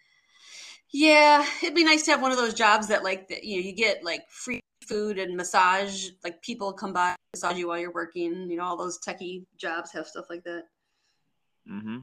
yeah, 0.92 1.44
it'd 1.64 1.74
be 1.76 1.84
nice 1.84 2.04
to 2.06 2.12
have 2.12 2.22
one 2.22 2.32
of 2.32 2.38
those 2.38 2.54
jobs 2.54 2.88
that 2.88 3.04
like 3.04 3.28
that 3.30 3.44
you 3.44 3.58
know 3.60 3.66
you 3.68 3.74
get 3.74 4.04
like 4.04 4.30
free 4.30 4.60
food 4.88 5.18
and 5.18 5.36
massage. 5.36 6.10
Like 6.24 6.42
people 6.44 6.74
come 6.74 6.94
by 6.94 7.16
massage 7.34 7.58
you 7.58 7.68
while 7.70 7.80
you're 7.80 7.92
working. 7.92 8.50
You 8.52 8.58
know, 8.58 8.64
all 8.66 8.78
those 8.78 9.00
techie 9.00 9.46
jobs 9.58 9.92
have 9.94 10.06
stuff 10.08 10.26
like 10.30 10.44
that. 10.44 10.66
Mm-hmm. 11.70 11.98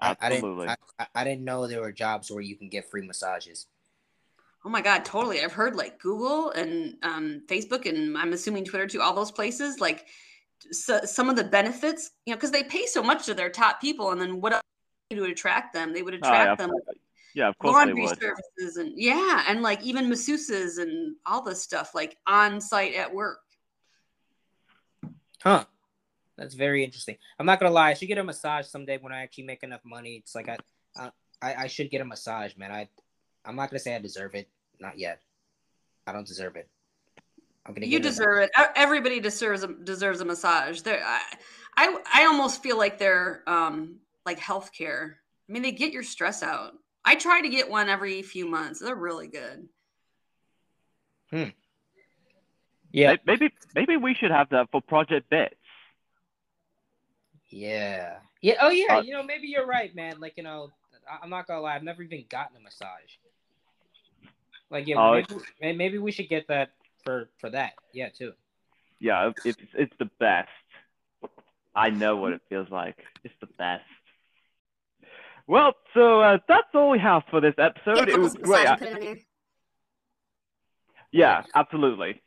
I, 0.00 0.16
I 0.20 0.28
didn't. 0.28 0.32
Absolutely. 0.44 0.68
I, 0.68 0.76
I- 0.98 1.06
I 1.14 1.24
didn't 1.24 1.44
know 1.44 1.66
there 1.66 1.80
were 1.80 1.92
jobs 1.92 2.30
where 2.30 2.42
you 2.42 2.56
can 2.56 2.68
get 2.68 2.90
free 2.90 3.06
massages. 3.06 3.66
Oh 4.66 4.68
my 4.68 4.80
god, 4.80 5.04
totally. 5.04 5.44
I've 5.44 5.52
heard 5.52 5.76
like 5.76 6.00
Google 6.00 6.50
and 6.50 6.96
um, 7.04 7.42
Facebook 7.46 7.86
and 7.88 8.18
I'm 8.18 8.32
assuming 8.32 8.64
Twitter 8.64 8.88
too. 8.88 9.00
All 9.00 9.14
those 9.14 9.30
places 9.30 9.78
like 9.78 10.06
so, 10.72 10.98
some 11.04 11.30
of 11.30 11.36
the 11.36 11.44
benefits, 11.44 12.10
you 12.26 12.32
know, 12.32 12.36
because 12.36 12.50
they 12.50 12.64
pay 12.64 12.84
so 12.86 13.00
much 13.00 13.26
to 13.26 13.34
their 13.34 13.48
top 13.48 13.80
people, 13.80 14.10
and 14.10 14.20
then 14.20 14.40
what 14.40 14.54
else 14.54 14.62
do 15.10 15.18
to 15.18 15.30
attract 15.30 15.72
them? 15.72 15.92
They 15.92 16.02
would 16.02 16.14
Oh, 16.14 16.18
yeah. 16.20 16.52
attract 16.52 16.58
them 16.58 16.72
Yeah, 17.32 17.48
of 17.48 17.58
course 17.58 17.74
they 17.74 17.92
laundry 17.92 18.02
would. 18.06 18.18
services 18.20 18.76
and 18.78 18.92
yeah, 18.96 19.44
and 19.46 19.62
like 19.62 19.80
even 19.84 20.06
masseuses 20.10 20.82
and 20.82 21.14
all 21.24 21.42
this 21.42 21.62
stuff 21.62 21.94
like 21.94 22.16
on 22.26 22.60
site 22.60 22.94
at 22.94 23.14
work. 23.14 23.38
Huh. 25.44 25.64
That's 26.36 26.54
very 26.54 26.82
interesting. 26.82 27.16
I'm 27.38 27.46
not 27.46 27.60
gonna 27.60 27.72
lie. 27.72 27.90
I 27.90 27.94
should 27.94 28.08
get 28.08 28.18
a 28.18 28.24
massage 28.24 28.66
someday 28.66 28.98
when 28.98 29.12
I 29.12 29.22
actually 29.22 29.44
make 29.44 29.62
enough 29.62 29.82
money. 29.84 30.16
It's 30.16 30.34
like 30.34 30.48
I, 30.48 30.56
I, 31.40 31.54
I 31.54 31.66
should 31.68 31.88
get 31.88 32.00
a 32.00 32.04
massage, 32.04 32.56
man. 32.56 32.72
I, 32.72 32.88
I'm 33.44 33.54
not 33.54 33.70
gonna 33.70 33.78
say 33.78 33.94
I 33.94 34.00
deserve 34.00 34.34
it. 34.34 34.48
Not 34.80 34.98
yet. 34.98 35.20
I 36.06 36.12
don't 36.12 36.26
deserve 36.26 36.56
it. 36.56 36.68
I'm 37.64 37.74
gonna. 37.74 37.86
You 37.86 37.98
deserve 37.98 38.42
it. 38.42 38.50
Everybody 38.76 39.20
deserves 39.20 39.62
a, 39.62 39.68
deserves 39.68 40.20
a 40.20 40.24
massage. 40.24 40.82
There, 40.82 41.02
I, 41.04 41.20
I, 41.76 41.98
I 42.14 42.26
almost 42.26 42.62
feel 42.62 42.78
like 42.78 42.98
they're 42.98 43.42
um 43.46 43.96
like 44.24 44.38
healthcare. 44.38 45.14
I 45.48 45.52
mean, 45.52 45.62
they 45.62 45.72
get 45.72 45.92
your 45.92 46.02
stress 46.02 46.42
out. 46.42 46.74
I 47.04 47.14
try 47.14 47.40
to 47.40 47.48
get 47.48 47.70
one 47.70 47.88
every 47.88 48.22
few 48.22 48.46
months. 48.46 48.80
They're 48.80 48.94
really 48.94 49.28
good. 49.28 49.68
Hmm. 51.30 51.50
Yeah. 52.92 53.16
Maybe 53.26 53.52
maybe 53.74 53.96
we 53.96 54.14
should 54.14 54.30
have 54.30 54.48
that 54.50 54.68
for 54.70 54.80
Project 54.80 55.28
Bits. 55.30 55.54
Yeah. 57.48 58.18
Yeah. 58.42 58.54
Oh 58.60 58.70
yeah. 58.70 58.96
Uh, 58.96 59.00
you 59.02 59.12
know, 59.12 59.22
maybe 59.22 59.48
you're 59.48 59.66
right, 59.66 59.94
man. 59.94 60.20
Like 60.20 60.34
you 60.36 60.42
know, 60.42 60.70
I'm 61.22 61.30
not 61.30 61.46
gonna 61.46 61.60
lie. 61.60 61.74
I've 61.74 61.82
never 61.82 62.02
even 62.02 62.24
gotten 62.28 62.56
a 62.56 62.60
massage. 62.60 62.88
Like 64.70 64.86
yeah, 64.86 64.96
Oh, 64.98 65.22
maybe, 65.60 65.76
maybe 65.76 65.98
we 65.98 66.12
should 66.12 66.28
get 66.28 66.48
that 66.48 66.70
for 67.04 67.28
for 67.38 67.50
that. 67.50 67.72
Yeah, 67.92 68.08
too. 68.08 68.32
Yeah, 68.98 69.30
it's 69.44 69.58
it's 69.74 69.94
the 69.98 70.10
best. 70.18 70.48
I 71.74 71.90
know 71.90 72.16
what 72.16 72.32
it 72.32 72.40
feels 72.48 72.70
like. 72.70 72.96
It's 73.22 73.34
the 73.40 73.48
best. 73.58 73.84
Well, 75.46 75.74
so 75.94 76.20
uh, 76.20 76.38
that's 76.48 76.68
all 76.74 76.90
we 76.90 76.98
have 76.98 77.22
for 77.30 77.40
this 77.40 77.54
episode. 77.58 78.08
It 78.08 78.18
was 78.18 78.34
great. 78.34 79.24
Yeah, 81.12 81.44
absolutely. 81.54 82.20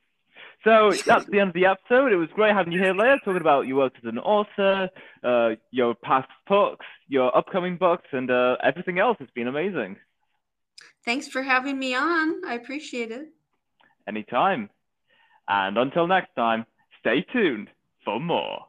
So 0.63 0.91
that's 1.05 1.25
the 1.25 1.39
end 1.39 1.49
of 1.49 1.53
the 1.53 1.65
episode. 1.65 2.11
It 2.11 2.17
was 2.17 2.29
great 2.33 2.53
having 2.53 2.73
you 2.73 2.79
here, 2.79 2.93
Lea, 2.93 3.19
talking 3.23 3.41
about 3.41 3.65
your 3.65 3.77
work 3.77 3.93
as 3.97 4.03
an 4.03 4.19
author, 4.19 4.89
uh, 5.23 5.55
your 5.71 5.95
past 5.95 6.27
books, 6.47 6.85
your 7.07 7.35
upcoming 7.35 7.77
books, 7.77 8.07
and 8.11 8.29
uh, 8.29 8.57
everything 8.63 8.99
else. 8.99 9.17
It's 9.19 9.31
been 9.31 9.47
amazing. 9.47 9.97
Thanks 11.09 11.27
for 11.27 11.41
having 11.41 11.79
me 11.79 11.95
on. 11.95 12.45
I 12.45 12.53
appreciate 12.53 13.09
it. 13.09 13.29
Anytime. 14.07 14.69
And 15.47 15.75
until 15.75 16.05
next 16.05 16.35
time, 16.35 16.67
stay 16.99 17.25
tuned 17.33 17.67
for 18.05 18.19
more. 18.19 18.67